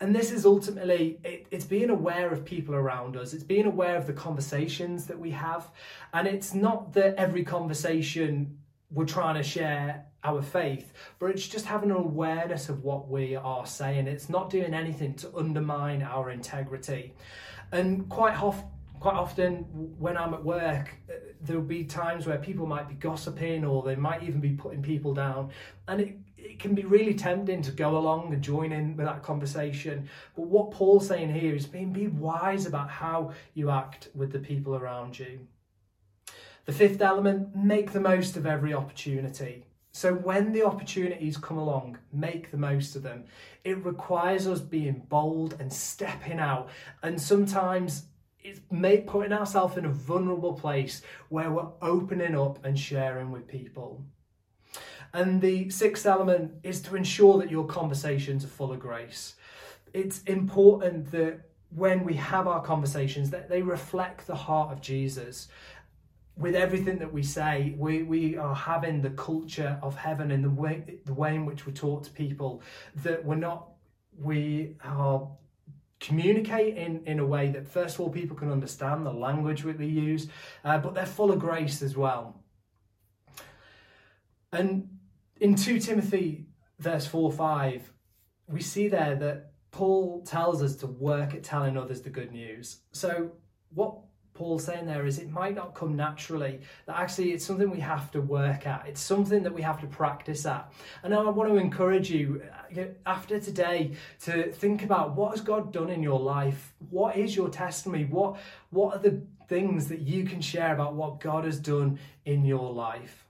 And 0.00 0.14
this 0.14 0.30
is 0.30 0.46
ultimately, 0.46 1.18
it, 1.22 1.46
it's 1.50 1.64
being 1.64 1.90
aware 1.90 2.32
of 2.32 2.44
people 2.44 2.74
around 2.74 3.16
us. 3.16 3.34
It's 3.34 3.44
being 3.44 3.66
aware 3.66 3.96
of 3.96 4.06
the 4.06 4.14
conversations 4.14 5.06
that 5.06 5.18
we 5.18 5.30
have. 5.32 5.70
And 6.14 6.26
it's 6.26 6.54
not 6.54 6.94
that 6.94 7.16
every 7.16 7.44
conversation 7.44 8.58
we're 8.90 9.04
trying 9.04 9.36
to 9.36 9.42
share 9.42 10.06
our 10.24 10.42
faith, 10.42 10.92
but 11.18 11.30
it's 11.30 11.46
just 11.46 11.64
having 11.64 11.90
an 11.90 11.96
awareness 11.96 12.68
of 12.68 12.82
what 12.82 13.08
we 13.08 13.36
are 13.36 13.66
saying. 13.66 14.06
It's 14.06 14.28
not 14.28 14.50
doing 14.50 14.74
anything 14.74 15.14
to 15.16 15.34
undermine 15.36 16.02
our 16.02 16.30
integrity. 16.30 17.14
And 17.72 18.08
quite 18.08 18.40
often, 18.42 18.66
quite 18.98 19.14
often 19.14 19.64
when 19.98 20.16
I'm 20.16 20.34
at 20.34 20.44
work, 20.44 20.94
uh, 21.08 21.14
there'll 21.40 21.62
be 21.62 21.84
times 21.84 22.26
where 22.26 22.36
people 22.36 22.66
might 22.66 22.88
be 22.88 22.94
gossiping 22.94 23.64
or 23.64 23.82
they 23.82 23.96
might 23.96 24.22
even 24.22 24.40
be 24.40 24.50
putting 24.50 24.82
people 24.82 25.14
down. 25.14 25.50
And 25.88 26.00
it, 26.00 26.18
it 26.42 26.58
can 26.58 26.74
be 26.74 26.84
really 26.84 27.14
tempting 27.14 27.62
to 27.62 27.70
go 27.70 27.96
along 27.96 28.32
and 28.32 28.42
join 28.42 28.72
in 28.72 28.96
with 28.96 29.06
that 29.06 29.22
conversation. 29.22 30.08
But 30.36 30.46
what 30.46 30.70
Paul's 30.70 31.08
saying 31.08 31.32
here 31.34 31.54
is 31.54 31.66
being 31.66 31.92
be 31.92 32.08
wise 32.08 32.66
about 32.66 32.90
how 32.90 33.32
you 33.54 33.70
act 33.70 34.08
with 34.14 34.32
the 34.32 34.38
people 34.38 34.74
around 34.74 35.18
you. 35.18 35.46
The 36.66 36.72
fifth 36.72 37.00
element, 37.00 37.56
make 37.56 37.92
the 37.92 38.00
most 38.00 38.36
of 38.36 38.46
every 38.46 38.74
opportunity. 38.74 39.66
So 39.92 40.14
when 40.14 40.52
the 40.52 40.64
opportunities 40.64 41.36
come 41.36 41.58
along, 41.58 41.98
make 42.12 42.50
the 42.50 42.56
most 42.56 42.94
of 42.94 43.02
them. 43.02 43.24
It 43.64 43.84
requires 43.84 44.46
us 44.46 44.60
being 44.60 45.02
bold 45.08 45.56
and 45.58 45.72
stepping 45.72 46.38
out. 46.38 46.68
And 47.02 47.20
sometimes 47.20 48.04
it's 48.42 48.60
made, 48.70 49.06
putting 49.06 49.32
ourselves 49.32 49.76
in 49.76 49.84
a 49.84 49.90
vulnerable 49.90 50.52
place 50.52 51.02
where 51.28 51.50
we're 51.50 51.68
opening 51.82 52.36
up 52.36 52.64
and 52.64 52.78
sharing 52.78 53.30
with 53.30 53.48
people. 53.48 54.04
And 55.12 55.40
the 55.40 55.70
sixth 55.70 56.06
element 56.06 56.52
is 56.62 56.80
to 56.82 56.96
ensure 56.96 57.38
that 57.38 57.50
your 57.50 57.66
conversations 57.66 58.44
are 58.44 58.48
full 58.48 58.72
of 58.72 58.78
grace. 58.78 59.34
It's 59.92 60.22
important 60.22 61.10
that 61.10 61.40
when 61.74 62.04
we 62.04 62.14
have 62.14 62.46
our 62.46 62.62
conversations 62.62 63.30
that 63.30 63.48
they 63.48 63.62
reflect 63.62 64.26
the 64.26 64.34
heart 64.34 64.72
of 64.72 64.80
Jesus 64.80 65.48
with 66.36 66.54
everything 66.54 66.98
that 66.98 67.12
we 67.12 67.22
say, 67.22 67.74
we, 67.76 68.02
we 68.02 68.36
are 68.36 68.54
having 68.54 69.02
the 69.02 69.10
culture 69.10 69.78
of 69.82 69.96
heaven 69.96 70.30
in 70.30 70.42
the 70.42 70.50
way 70.50 71.00
the 71.04 71.14
way 71.14 71.34
in 71.34 71.44
which 71.44 71.66
we 71.66 71.72
talk 71.72 72.04
to 72.04 72.10
people 72.10 72.62
that 72.96 73.24
we're 73.24 73.34
not 73.34 73.68
we 74.18 74.76
are 74.84 75.28
communicating 76.00 77.02
in 77.06 77.18
a 77.18 77.26
way 77.26 77.50
that 77.50 77.68
first 77.68 77.96
of 77.96 78.00
all 78.00 78.10
people 78.10 78.36
can 78.36 78.50
understand 78.50 79.04
the 79.04 79.12
language 79.12 79.62
that 79.62 79.78
we 79.78 79.86
use, 79.86 80.28
uh, 80.64 80.78
but 80.78 80.94
they're 80.94 81.06
full 81.06 81.30
of 81.30 81.38
grace 81.38 81.82
as 81.82 81.96
well. 81.96 82.39
And 84.52 84.88
in 85.40 85.54
2 85.54 85.80
Timothy 85.80 86.46
verse 86.78 87.06
4 87.06 87.32
5, 87.32 87.92
we 88.48 88.60
see 88.60 88.88
there 88.88 89.14
that 89.16 89.52
Paul 89.70 90.22
tells 90.22 90.62
us 90.62 90.76
to 90.76 90.86
work 90.86 91.34
at 91.34 91.42
telling 91.42 91.76
others 91.76 92.02
the 92.02 92.10
good 92.10 92.32
news. 92.32 92.78
So 92.92 93.32
what 93.74 93.94
Paul's 94.34 94.64
saying 94.64 94.86
there 94.86 95.06
is 95.06 95.18
it 95.18 95.30
might 95.30 95.54
not 95.54 95.74
come 95.74 95.94
naturally, 95.96 96.60
that 96.86 96.96
actually 96.96 97.32
it's 97.32 97.44
something 97.44 97.70
we 97.70 97.80
have 97.80 98.10
to 98.12 98.20
work 98.20 98.66
at. 98.66 98.86
It's 98.88 99.00
something 99.00 99.42
that 99.42 99.52
we 99.52 99.62
have 99.62 99.80
to 99.82 99.86
practice 99.86 100.46
at. 100.46 100.72
And 101.02 101.14
I 101.14 101.22
want 101.28 101.50
to 101.50 101.56
encourage 101.56 102.10
you 102.10 102.42
uh, 102.76 102.84
after 103.06 103.38
today 103.38 103.92
to 104.22 104.50
think 104.50 104.82
about 104.82 105.14
what 105.14 105.32
has 105.32 105.42
God 105.42 105.72
done 105.72 105.90
in 105.90 106.02
your 106.02 106.18
life? 106.18 106.72
What 106.88 107.16
is 107.16 107.36
your 107.36 107.50
testimony? 107.50 108.04
What, 108.04 108.38
what 108.70 108.96
are 108.96 108.98
the 108.98 109.22
things 109.48 109.88
that 109.88 110.00
you 110.00 110.24
can 110.24 110.40
share 110.40 110.72
about 110.72 110.94
what 110.94 111.20
God 111.20 111.44
has 111.44 111.60
done 111.60 111.98
in 112.24 112.44
your 112.44 112.72
life? 112.72 113.26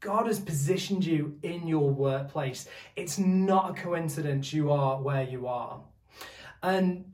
God 0.00 0.26
has 0.26 0.40
positioned 0.40 1.04
you 1.04 1.38
in 1.42 1.66
your 1.66 1.90
workplace. 1.90 2.66
It's 2.96 3.18
not 3.18 3.70
a 3.70 3.82
coincidence 3.82 4.52
you 4.52 4.72
are 4.72 5.00
where 5.00 5.24
you 5.24 5.46
are. 5.46 5.80
And 6.62 7.09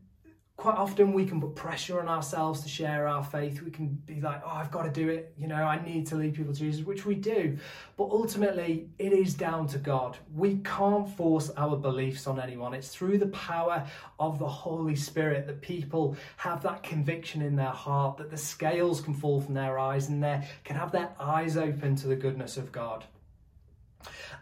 quite 0.57 0.77
often 0.77 1.13
we 1.13 1.27
can 1.27 1.41
put 1.41 1.55
pressure 1.55 2.01
on 2.01 2.09
ourselves 2.09 2.63
to 2.63 2.69
share 2.69 3.07
our 3.07 3.23
faith. 3.23 3.61
We 3.61 3.71
can 3.71 3.89
be 4.07 4.21
like, 4.23 4.41
oh, 4.45 4.51
I've 4.51 4.71
got 4.71 4.85
to 4.85 4.91
do 4.91 5.11
it. 5.11 5.35
You 5.37 5.49
know, 5.49 5.57
I 5.57 5.85
need 5.85 6.07
to 6.09 6.17
lead 6.17 6.35
people 6.35 6.55
to 6.55 6.59
Jesus, 6.59 6.85
which 6.85 7.05
we 7.05 7.15
do. 7.15 7.59
But 7.99 8.05
ultimately, 8.05 8.89
it 8.99 9.13
is 9.13 9.35
down 9.35 9.67
to 9.69 9.79
God. 9.79 10.17
We 10.35 10.57
can't 10.65 11.09
force 11.09 11.51
our 11.59 11.77
beliefs 11.77 12.27
on 12.27 12.41
anyone. 12.41 12.73
It's 12.73 12.89
through 12.89 13.19
the 13.19 13.29
power 13.29 13.87
of 14.19 14.39
the 14.39 14.49
Holy 14.49 14.97
Spirit 14.97 15.47
that 15.47 15.61
people 15.61 16.17
have 16.39 16.63
that 16.63 16.83
conviction 16.83 17.43
in 17.43 17.55
their 17.55 17.67
heart, 17.67 18.17
that 18.17 18.31
the 18.31 18.39
scales 18.39 19.03
can 19.03 19.13
fall 19.13 19.43
from 19.43 19.55
their 19.55 19.79
eyes 19.79 20.09
and 20.09 20.23
they 20.23 20.49
can 20.65 20.77
have 20.77 20.91
their 20.91 21.11
eyes 21.21 21.59
open 21.59 21.97
to 21.97 22.07
the 22.07 22.17
goodness 22.17 22.57
of 22.57 22.73
God. 22.73 23.05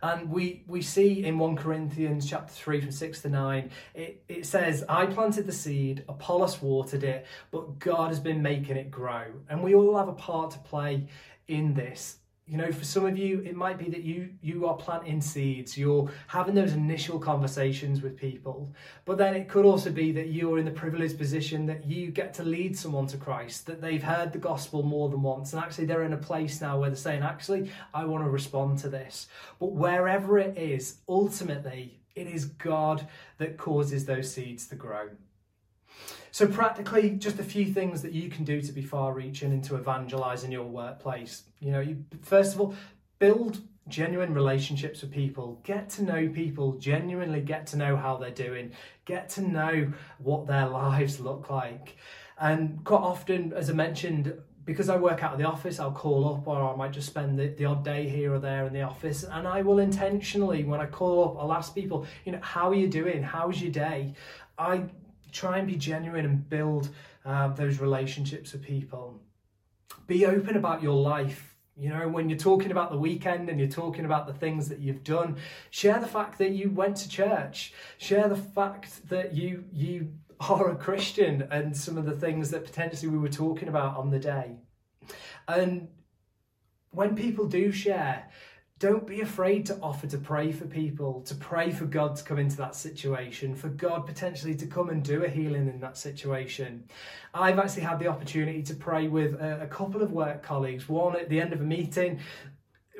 And 0.04 0.28
we, 0.28 0.62
we 0.66 0.82
see 0.82 1.24
in 1.24 1.38
1 1.38 1.56
Corinthians 1.56 2.28
chapter 2.28 2.52
3 2.52 2.82
from 2.82 2.92
6 2.92 3.22
to 3.22 3.30
9, 3.30 3.70
it, 3.94 4.22
it 4.28 4.44
says, 4.44 4.84
I 4.86 5.06
planted 5.06 5.46
the 5.46 5.52
seed, 5.52 6.04
Apollos 6.06 6.60
watered 6.60 7.02
it, 7.02 7.24
but 7.50 7.78
God 7.78 8.08
has 8.08 8.20
been 8.20 8.42
making 8.42 8.76
it 8.76 8.90
grow. 8.90 9.24
And 9.48 9.62
we 9.62 9.74
all 9.74 9.96
have 9.96 10.08
a 10.08 10.12
part 10.12 10.50
to 10.50 10.58
play 10.58 11.06
in 11.48 11.72
this 11.72 12.18
you 12.46 12.58
know 12.58 12.70
for 12.70 12.84
some 12.84 13.06
of 13.06 13.16
you 13.16 13.40
it 13.40 13.56
might 13.56 13.78
be 13.78 13.88
that 13.88 14.02
you 14.02 14.28
you 14.42 14.66
are 14.66 14.76
planting 14.76 15.20
seeds. 15.20 15.78
You're 15.78 16.10
having 16.26 16.54
those 16.54 16.74
initial 16.74 17.18
conversations 17.18 18.02
with 18.02 18.16
people. 18.16 18.72
But 19.04 19.16
then 19.16 19.34
it 19.34 19.48
could 19.48 19.64
also 19.64 19.90
be 19.90 20.12
that 20.12 20.28
you're 20.28 20.58
in 20.58 20.64
the 20.64 20.70
privileged 20.70 21.16
position 21.16 21.66
that 21.66 21.86
you 21.86 22.10
get 22.10 22.34
to 22.34 22.42
lead 22.42 22.76
someone 22.76 23.06
to 23.08 23.16
christ 23.16 23.66
that 23.66 23.80
they've 23.80 24.02
heard 24.02 24.32
the 24.32 24.38
gospel 24.38 24.82
more 24.82 25.08
than 25.08 25.22
once 25.22 25.52
and 25.52 25.62
actually 25.62 25.86
they're 25.86 26.04
in 26.04 26.12
a 26.12 26.18
place 26.18 26.60
now 26.60 26.78
where 26.78 26.90
they're 26.90 26.96
saying 26.96 27.22
actually 27.22 27.70
i 27.92 28.04
want 28.04 28.22
to 28.24 28.30
respond 28.30 28.78
to 28.78 28.88
this. 28.88 29.28
But 29.58 29.72
wherever 29.72 30.38
it 30.38 30.58
is 30.58 30.98
ultimately 31.08 32.00
it 32.14 32.26
is 32.26 32.44
god 32.44 33.08
that 33.38 33.56
causes 33.56 34.04
those 34.04 34.32
seeds 34.32 34.66
to 34.68 34.76
grow 34.76 35.08
so, 36.30 36.48
practically, 36.48 37.10
just 37.10 37.38
a 37.38 37.44
few 37.44 37.66
things 37.66 38.02
that 38.02 38.12
you 38.12 38.28
can 38.28 38.44
do 38.44 38.60
to 38.60 38.72
be 38.72 38.82
far 38.82 39.12
reaching 39.12 39.52
and 39.52 39.62
to 39.64 39.76
evangelize 39.76 40.42
in 40.42 40.50
your 40.50 40.64
workplace. 40.64 41.44
You 41.60 41.70
know, 41.70 41.80
you, 41.80 42.04
first 42.22 42.54
of 42.54 42.60
all, 42.60 42.74
build 43.20 43.60
genuine 43.86 44.34
relationships 44.34 45.02
with 45.02 45.12
people, 45.12 45.60
get 45.62 45.88
to 45.90 46.02
know 46.02 46.28
people, 46.28 46.72
genuinely 46.72 47.40
get 47.40 47.66
to 47.68 47.76
know 47.76 47.96
how 47.96 48.16
they're 48.16 48.30
doing, 48.30 48.72
get 49.04 49.28
to 49.28 49.42
know 49.42 49.92
what 50.18 50.46
their 50.46 50.66
lives 50.82 51.20
look 51.20 51.50
like. 51.50 51.96
And 52.38 52.82
quite 52.84 52.98
often, 53.02 53.52
as 53.52 53.70
I 53.70 53.74
mentioned, 53.74 54.34
because 54.64 54.88
I 54.88 54.96
work 54.96 55.22
out 55.22 55.34
of 55.34 55.38
the 55.38 55.44
office, 55.44 55.78
I'll 55.78 55.92
call 55.92 56.34
up 56.34 56.48
or 56.48 56.72
I 56.72 56.74
might 56.74 56.92
just 56.92 57.06
spend 57.06 57.38
the, 57.38 57.48
the 57.48 57.66
odd 57.66 57.84
day 57.84 58.08
here 58.08 58.32
or 58.34 58.38
there 58.38 58.66
in 58.66 58.72
the 58.72 58.82
office. 58.82 59.22
And 59.22 59.46
I 59.46 59.62
will 59.62 59.78
intentionally, 59.78 60.64
when 60.64 60.80
I 60.80 60.86
call 60.86 61.24
up, 61.24 61.36
I'll 61.38 61.52
ask 61.52 61.74
people, 61.74 62.06
you 62.24 62.32
know, 62.32 62.40
how 62.40 62.70
are 62.70 62.74
you 62.74 62.88
doing? 62.88 63.22
How's 63.22 63.60
your 63.60 63.70
day? 63.70 64.14
I 64.58 64.84
try 65.34 65.58
and 65.58 65.66
be 65.66 65.76
genuine 65.76 66.24
and 66.24 66.48
build 66.48 66.88
um, 67.24 67.54
those 67.56 67.80
relationships 67.80 68.52
with 68.52 68.62
people. 68.62 69.20
Be 70.06 70.24
open 70.24 70.56
about 70.56 70.82
your 70.82 70.94
life. 70.94 71.56
You 71.76 71.88
know, 71.88 72.08
when 72.08 72.28
you're 72.30 72.38
talking 72.38 72.70
about 72.70 72.92
the 72.92 72.98
weekend 72.98 73.48
and 73.48 73.58
you're 73.58 73.68
talking 73.68 74.04
about 74.04 74.28
the 74.28 74.32
things 74.32 74.68
that 74.68 74.78
you've 74.78 75.02
done, 75.02 75.36
share 75.70 75.98
the 75.98 76.06
fact 76.06 76.38
that 76.38 76.52
you 76.52 76.70
went 76.70 76.96
to 76.98 77.08
church. 77.08 77.74
Share 77.98 78.28
the 78.28 78.36
fact 78.36 79.08
that 79.08 79.34
you 79.34 79.64
you 79.72 80.12
are 80.40 80.70
a 80.70 80.76
Christian 80.76 81.48
and 81.50 81.76
some 81.76 81.98
of 81.98 82.04
the 82.04 82.12
things 82.12 82.50
that 82.50 82.64
potentially 82.64 83.10
we 83.10 83.18
were 83.18 83.28
talking 83.28 83.68
about 83.68 83.96
on 83.96 84.10
the 84.10 84.18
day. 84.20 84.56
And 85.48 85.88
when 86.90 87.16
people 87.16 87.46
do 87.46 87.72
share, 87.72 88.30
don't 88.84 89.06
be 89.06 89.22
afraid 89.22 89.64
to 89.64 89.78
offer 89.80 90.06
to 90.06 90.18
pray 90.18 90.52
for 90.52 90.66
people, 90.66 91.22
to 91.22 91.34
pray 91.34 91.70
for 91.70 91.86
God 91.86 92.16
to 92.16 92.22
come 92.22 92.38
into 92.38 92.58
that 92.58 92.74
situation, 92.74 93.54
for 93.54 93.70
God 93.70 94.04
potentially 94.04 94.54
to 94.56 94.66
come 94.66 94.90
and 94.90 95.02
do 95.02 95.24
a 95.24 95.28
healing 95.28 95.68
in 95.68 95.80
that 95.80 95.96
situation. 95.96 96.84
I've 97.32 97.58
actually 97.58 97.84
had 97.84 97.98
the 97.98 98.08
opportunity 98.08 98.62
to 98.64 98.74
pray 98.74 99.08
with 99.08 99.40
a, 99.40 99.62
a 99.62 99.66
couple 99.68 100.02
of 100.02 100.12
work 100.12 100.42
colleagues, 100.42 100.86
one 100.86 101.16
at 101.16 101.30
the 101.30 101.40
end 101.40 101.54
of 101.54 101.62
a 101.62 101.64
meeting. 101.64 102.20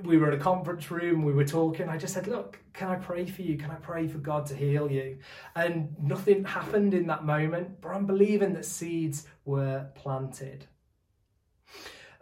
We 0.03 0.17
were 0.17 0.33
in 0.33 0.41
a 0.41 0.43
conference 0.43 0.91
room, 0.91 1.23
we 1.23 1.35
were 1.35 1.45
talking. 1.45 1.87
I 1.91 1.99
just 1.99 2.15
said, 2.15 2.29
Look, 2.29 2.61
can 2.73 2.89
I 2.89 2.97
pray 2.97 3.27
for 3.27 3.43
you? 3.43 3.59
Can 3.59 3.71
I 3.71 3.75
pray 3.75 4.09
for 4.09 4.17
God 4.17 4.47
to 4.47 4.57
heal 4.57 4.91
you? 4.91 5.19
And 5.55 5.95
nothing 6.03 6.45
happened 6.45 6.95
in 6.95 7.07
that 7.09 7.27
moment, 7.27 7.83
but 7.83 7.91
I'm 7.91 8.07
believing 8.07 8.55
that 8.55 8.65
seeds 8.65 9.27
were 9.45 9.89
planted. 9.95 10.65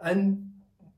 And 0.01 0.52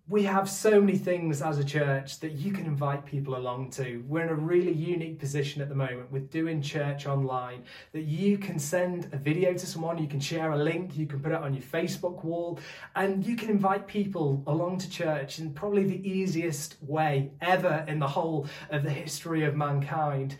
we 0.08 0.22
have 0.22 0.48
so 0.48 0.80
many 0.80 0.96
things 1.00 1.42
as 1.42 1.58
a 1.58 1.64
church 1.64 2.20
that 2.20 2.34
you 2.34 2.52
can 2.52 2.66
invite 2.66 3.04
people 3.08 3.38
along 3.38 3.72
to. 3.72 4.04
We're 4.08 4.22
in 4.22 4.30
a 4.30 4.36
really 4.36 4.72
unique 4.72 5.18
position 5.18 5.64
at 5.64 5.70
the 5.70 5.74
moment 5.74 6.12
with 6.12 6.30
doing 6.30 6.62
church 6.62 7.08
online 7.08 7.64
that 7.92 8.04
you 8.04 8.38
can 8.38 8.60
send 8.60 9.10
a 9.14 9.18
video 9.18 9.54
to 9.54 9.66
someone, 9.66 9.98
you 9.98 10.08
can 10.08 10.20
share 10.20 10.52
a 10.52 10.58
link, 10.58 10.96
you 10.96 11.08
can 11.08 11.22
put 11.22 11.32
it 11.32 11.42
on 11.42 11.56
your 11.56 11.64
Facebook 11.64 12.24
wall, 12.24 12.60
and 12.96 13.26
you 13.26 13.36
can 13.36 13.50
invite 13.50 13.88
people 13.88 14.44
along 14.46 14.78
to 14.78 14.90
church 14.92 15.40
in 15.40 15.52
probably 15.54 15.86
the 15.86 16.08
easiest 16.08 16.78
way 16.84 17.32
ever 17.42 17.84
in 17.88 17.98
the 17.98 18.08
whole 18.08 18.48
of 18.70 18.84
the 18.84 18.92
history 18.92 19.44
of 19.44 19.56
mankind 19.56 20.38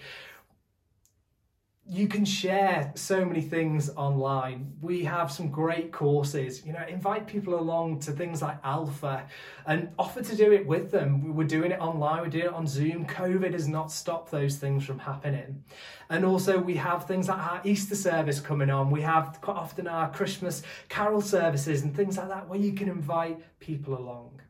you 1.88 2.08
can 2.08 2.26
share 2.26 2.92
so 2.96 3.24
many 3.24 3.42
things 3.42 3.92
online. 3.92 4.74
We 4.82 5.04
have 5.04 5.32
some 5.32 5.52
great 5.52 5.92
courses. 5.92 6.66
You 6.66 6.74
know, 6.74 6.84
invite 6.90 7.28
people 7.28 7.60
along 7.60 8.00
to 8.02 8.12
things 8.12 8.42
like 8.42 8.58
Alpha 8.64 9.28
and 9.68 9.90
offer 10.00 10.24
to 10.24 10.36
do 10.36 10.52
it 10.52 10.66
with 10.66 10.90
them. 10.90 11.36
We're 11.36 11.46
doing 11.46 11.72
it 11.72 11.80
online, 11.80 12.22
we're 12.24 12.30
doing 12.30 12.46
it 12.46 12.54
on 12.54 12.66
Zoom. 12.66 13.06
COVID 13.06 13.54
has 13.54 13.68
not 13.68 13.92
stopped 13.92 14.32
those 14.32 14.58
things 14.58 14.84
from 14.84 14.98
happening. 14.98 15.64
And 16.10 16.26
also, 16.26 16.58
we 16.58 16.76
have 16.76 17.06
things 17.06 17.30
like 17.30 17.38
our 17.38 17.62
Easter 17.64 17.96
service 17.96 18.40
coming 18.40 18.72
on. 18.72 18.90
We 18.90 19.02
have 19.02 19.40
quite 19.42 19.58
often 19.58 19.88
our 19.88 20.12
Christmas 20.12 20.64
carol 20.90 21.22
services 21.22 21.84
and 21.84 21.96
things 21.96 22.18
like 22.18 22.30
that 22.30 22.50
where 22.50 22.60
you 22.60 22.74
can 22.74 22.90
invite 22.90 23.60
people 23.60 23.96
along. 23.96 24.42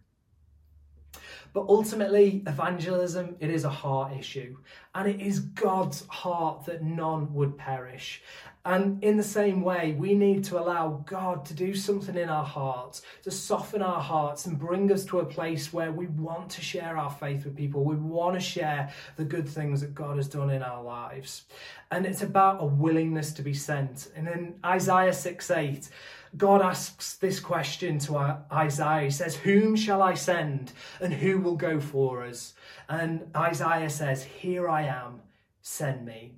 But 1.56 1.68
ultimately, 1.70 2.44
evangelism, 2.46 3.38
it 3.40 3.50
is 3.50 3.64
a 3.64 3.70
heart 3.70 4.12
issue. 4.12 4.58
And 4.94 5.08
it 5.08 5.22
is 5.22 5.40
God's 5.40 6.06
heart 6.08 6.66
that 6.66 6.84
none 6.84 7.34
would 7.34 7.58
perish. 7.58 8.22
And 8.66 9.02
in 9.02 9.16
the 9.16 9.24
same 9.24 9.62
way, 9.62 9.96
we 9.98 10.16
need 10.16 10.44
to 10.46 10.60
allow 10.60 11.04
God 11.06 11.46
to 11.46 11.54
do 11.54 11.74
something 11.74 12.18
in 12.18 12.28
our 12.28 12.44
hearts, 12.44 13.04
to 13.24 13.32
soften 13.32 13.82
our 13.82 14.02
hearts 14.02 14.48
and 14.48 14.60
bring 14.60 14.92
us 14.92 15.06
to 15.06 15.20
a 15.20 15.26
place 15.26 15.72
where 15.72 15.94
we 15.94 16.08
want 16.08 16.50
to 16.50 16.62
share 16.62 16.98
our 16.98 17.12
faith 17.12 17.46
with 17.46 17.56
people. 17.56 17.86
We 17.86 17.96
want 17.96 18.34
to 18.34 18.42
share 18.42 18.92
the 19.16 19.24
good 19.24 19.48
things 19.48 19.80
that 19.80 19.96
God 19.96 20.18
has 20.18 20.28
done 20.28 20.50
in 20.50 20.62
our 20.62 20.84
lives. 20.84 21.46
And 21.90 22.06
it's 22.06 22.22
about 22.22 22.62
a 22.62 22.66
willingness 22.66 23.32
to 23.34 23.44
be 23.44 23.54
sent. 23.54 24.12
And 24.14 24.28
in 24.28 24.56
Isaiah 24.66 25.14
6 25.14 25.52
8, 25.52 25.90
God 26.38 26.62
asks 26.62 27.16
this 27.16 27.40
question 27.40 28.00
to 28.00 28.18
Isaiah. 28.52 29.06
He 29.06 29.12
says, 29.12 29.36
Whom 29.36 29.76
shall 29.76 30.02
I 30.02 30.16
send 30.16 30.74
and 31.00 31.14
who 31.14 31.40
will 31.40 31.56
go 31.56 31.80
for 31.80 32.24
us? 32.24 32.54
And 32.90 33.30
Isaiah 33.36 33.90
says, 33.90 34.24
Here 34.24 34.68
I 34.68 34.84
am, 34.84 35.22
send 35.62 36.06
me. 36.06 36.36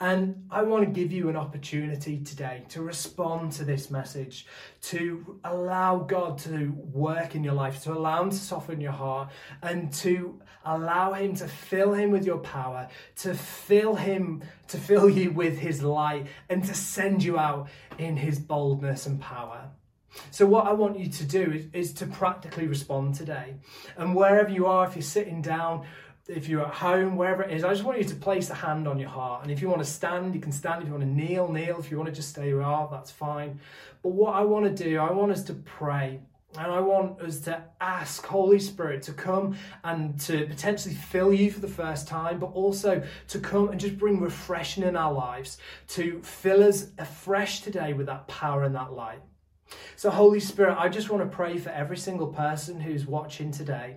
And 0.00 0.44
I 0.48 0.62
want 0.62 0.84
to 0.84 0.90
give 0.90 1.10
you 1.10 1.28
an 1.28 1.34
opportunity 1.34 2.20
today 2.20 2.62
to 2.68 2.82
respond 2.82 3.50
to 3.52 3.64
this 3.64 3.90
message, 3.90 4.46
to 4.82 5.40
allow 5.42 5.98
God 5.98 6.38
to 6.40 6.68
work 6.92 7.34
in 7.34 7.42
your 7.42 7.54
life, 7.54 7.82
to 7.82 7.92
allow 7.92 8.22
Him 8.22 8.30
to 8.30 8.36
soften 8.36 8.80
your 8.80 8.92
heart, 8.92 9.30
and 9.60 9.92
to 9.94 10.40
allow 10.64 11.14
Him 11.14 11.34
to 11.36 11.48
fill 11.48 11.94
Him 11.94 12.12
with 12.12 12.24
your 12.24 12.38
power, 12.38 12.88
to 13.16 13.34
fill 13.34 13.96
Him, 13.96 14.44
to 14.68 14.76
fill 14.76 15.10
you 15.10 15.32
with 15.32 15.58
His 15.58 15.82
light, 15.82 16.28
and 16.48 16.64
to 16.64 16.74
send 16.74 17.24
you 17.24 17.36
out 17.36 17.68
in 17.98 18.16
His 18.16 18.38
boldness 18.38 19.06
and 19.06 19.20
power. 19.20 19.68
So, 20.30 20.46
what 20.46 20.66
I 20.66 20.72
want 20.72 20.98
you 20.98 21.08
to 21.08 21.24
do 21.24 21.52
is, 21.52 21.66
is 21.72 21.92
to 21.94 22.06
practically 22.06 22.66
respond 22.66 23.14
today. 23.14 23.56
And 23.96 24.14
wherever 24.14 24.48
you 24.48 24.66
are, 24.66 24.86
if 24.86 24.94
you're 24.94 25.02
sitting 25.02 25.42
down, 25.42 25.86
if 26.28 26.46
you're 26.46 26.64
at 26.64 26.74
home, 26.74 27.16
wherever 27.16 27.42
it 27.42 27.50
is, 27.50 27.64
I 27.64 27.72
just 27.72 27.84
want 27.84 27.98
you 27.98 28.04
to 28.04 28.14
place 28.14 28.50
a 28.50 28.54
hand 28.54 28.86
on 28.86 28.98
your 28.98 29.08
heart. 29.08 29.42
And 29.42 29.50
if 29.50 29.62
you 29.62 29.68
want 29.68 29.82
to 29.82 29.88
stand, 29.88 30.34
you 30.34 30.40
can 30.40 30.52
stand. 30.52 30.82
If 30.82 30.88
you 30.88 30.92
want 30.92 31.04
to 31.04 31.10
kneel, 31.10 31.50
kneel. 31.50 31.78
If 31.78 31.90
you 31.90 31.96
want 31.96 32.08
to 32.10 32.14
just 32.14 32.28
stay 32.28 32.52
where 32.52 32.62
you 32.62 32.62
are, 32.62 32.88
that's 32.90 33.10
fine. 33.10 33.58
But 34.02 34.10
what 34.10 34.34
I 34.34 34.42
want 34.42 34.64
to 34.64 34.84
do, 34.84 34.98
I 34.98 35.10
want 35.10 35.32
us 35.32 35.42
to 35.44 35.54
pray. 35.54 36.20
And 36.56 36.72
I 36.72 36.80
want 36.80 37.20
us 37.20 37.40
to 37.40 37.62
ask 37.80 38.24
Holy 38.24 38.58
Spirit 38.58 39.02
to 39.02 39.12
come 39.12 39.56
and 39.84 40.18
to 40.20 40.46
potentially 40.46 40.94
fill 40.94 41.32
you 41.32 41.50
for 41.50 41.60
the 41.60 41.68
first 41.68 42.08
time, 42.08 42.38
but 42.38 42.52
also 42.52 43.02
to 43.28 43.38
come 43.38 43.68
and 43.68 43.80
just 43.80 43.98
bring 43.98 44.20
refreshing 44.20 44.82
in 44.82 44.96
our 44.96 45.12
lives, 45.12 45.58
to 45.88 46.22
fill 46.22 46.62
us 46.62 46.88
afresh 46.98 47.60
today 47.60 47.92
with 47.92 48.06
that 48.06 48.28
power 48.28 48.64
and 48.64 48.74
that 48.74 48.92
light. 48.92 49.20
So, 49.96 50.08
Holy 50.08 50.40
Spirit, 50.40 50.78
I 50.78 50.88
just 50.88 51.10
want 51.10 51.22
to 51.22 51.36
pray 51.36 51.58
for 51.58 51.68
every 51.68 51.98
single 51.98 52.28
person 52.28 52.80
who's 52.80 53.06
watching 53.06 53.50
today. 53.50 53.96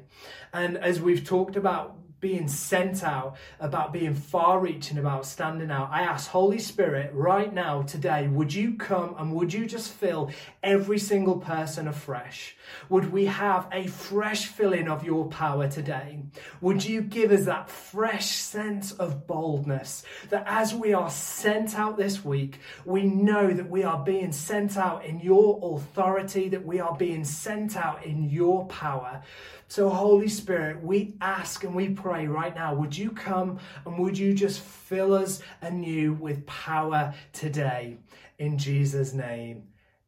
And 0.53 0.77
as 0.77 0.99
we've 0.99 1.25
talked 1.25 1.55
about 1.55 1.97
being 2.21 2.47
sent 2.47 3.03
out, 3.03 3.35
about 3.59 3.91
being 3.91 4.13
far 4.13 4.59
reaching, 4.59 4.97
about 4.97 5.25
standing 5.25 5.71
out. 5.71 5.89
I 5.91 6.03
ask, 6.03 6.29
Holy 6.29 6.59
Spirit, 6.59 7.11
right 7.13 7.51
now, 7.51 7.81
today, 7.81 8.27
would 8.27 8.53
you 8.53 8.75
come 8.75 9.15
and 9.17 9.33
would 9.33 9.51
you 9.51 9.65
just 9.65 9.91
fill 9.91 10.31
every 10.63 10.99
single 10.99 11.39
person 11.39 11.87
afresh? 11.87 12.55
Would 12.89 13.11
we 13.11 13.25
have 13.25 13.67
a 13.71 13.87
fresh 13.87 14.45
filling 14.45 14.87
of 14.87 15.03
your 15.03 15.27
power 15.27 15.67
today? 15.67 16.19
Would 16.61 16.85
you 16.85 17.01
give 17.01 17.31
us 17.31 17.45
that 17.45 17.69
fresh 17.69 18.27
sense 18.27 18.91
of 18.93 19.27
boldness 19.27 20.03
that 20.29 20.43
as 20.45 20.73
we 20.73 20.93
are 20.93 21.09
sent 21.09 21.77
out 21.77 21.97
this 21.97 22.23
week, 22.23 22.59
we 22.85 23.03
know 23.03 23.51
that 23.51 23.69
we 23.69 23.83
are 23.83 24.03
being 24.03 24.31
sent 24.31 24.77
out 24.77 25.05
in 25.05 25.19
your 25.19 25.75
authority, 25.75 26.49
that 26.49 26.65
we 26.65 26.79
are 26.79 26.95
being 26.95 27.23
sent 27.23 27.75
out 27.75 28.05
in 28.05 28.29
your 28.29 28.65
power. 28.67 29.23
So, 29.71 29.87
Holy 29.87 30.27
Spirit, 30.27 30.83
we 30.83 31.13
ask 31.21 31.63
and 31.63 31.73
we 31.73 31.91
pray 31.91 32.27
right 32.27 32.53
now, 32.53 32.75
would 32.75 32.97
you 32.97 33.09
come 33.09 33.57
and 33.85 33.97
would 33.99 34.17
you 34.17 34.33
just 34.33 34.59
fill 34.59 35.13
us 35.13 35.41
anew 35.61 36.11
with 36.11 36.45
power 36.45 37.13
today? 37.31 37.95
In 38.37 38.57
Jesus' 38.57 39.13
name, 39.13 39.63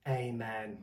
amen. 0.06 0.80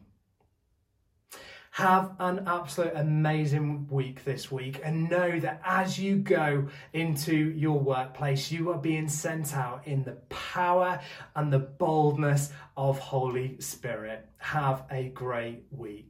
Have 1.72 2.12
an 2.20 2.44
absolute 2.46 2.94
amazing 2.96 3.86
week 3.90 4.24
this 4.24 4.50
week 4.50 4.80
and 4.82 5.10
know 5.10 5.38
that 5.38 5.60
as 5.62 5.98
you 5.98 6.16
go 6.16 6.66
into 6.94 7.36
your 7.36 7.78
workplace, 7.78 8.50
you 8.50 8.70
are 8.70 8.78
being 8.78 9.10
sent 9.10 9.54
out 9.54 9.86
in 9.86 10.04
the 10.04 10.16
power 10.30 11.00
and 11.36 11.52
the 11.52 11.58
boldness 11.58 12.50
of 12.78 12.98
Holy 12.98 13.60
Spirit. 13.60 14.26
Have 14.38 14.84
a 14.90 15.10
great 15.10 15.64
week. 15.70 16.08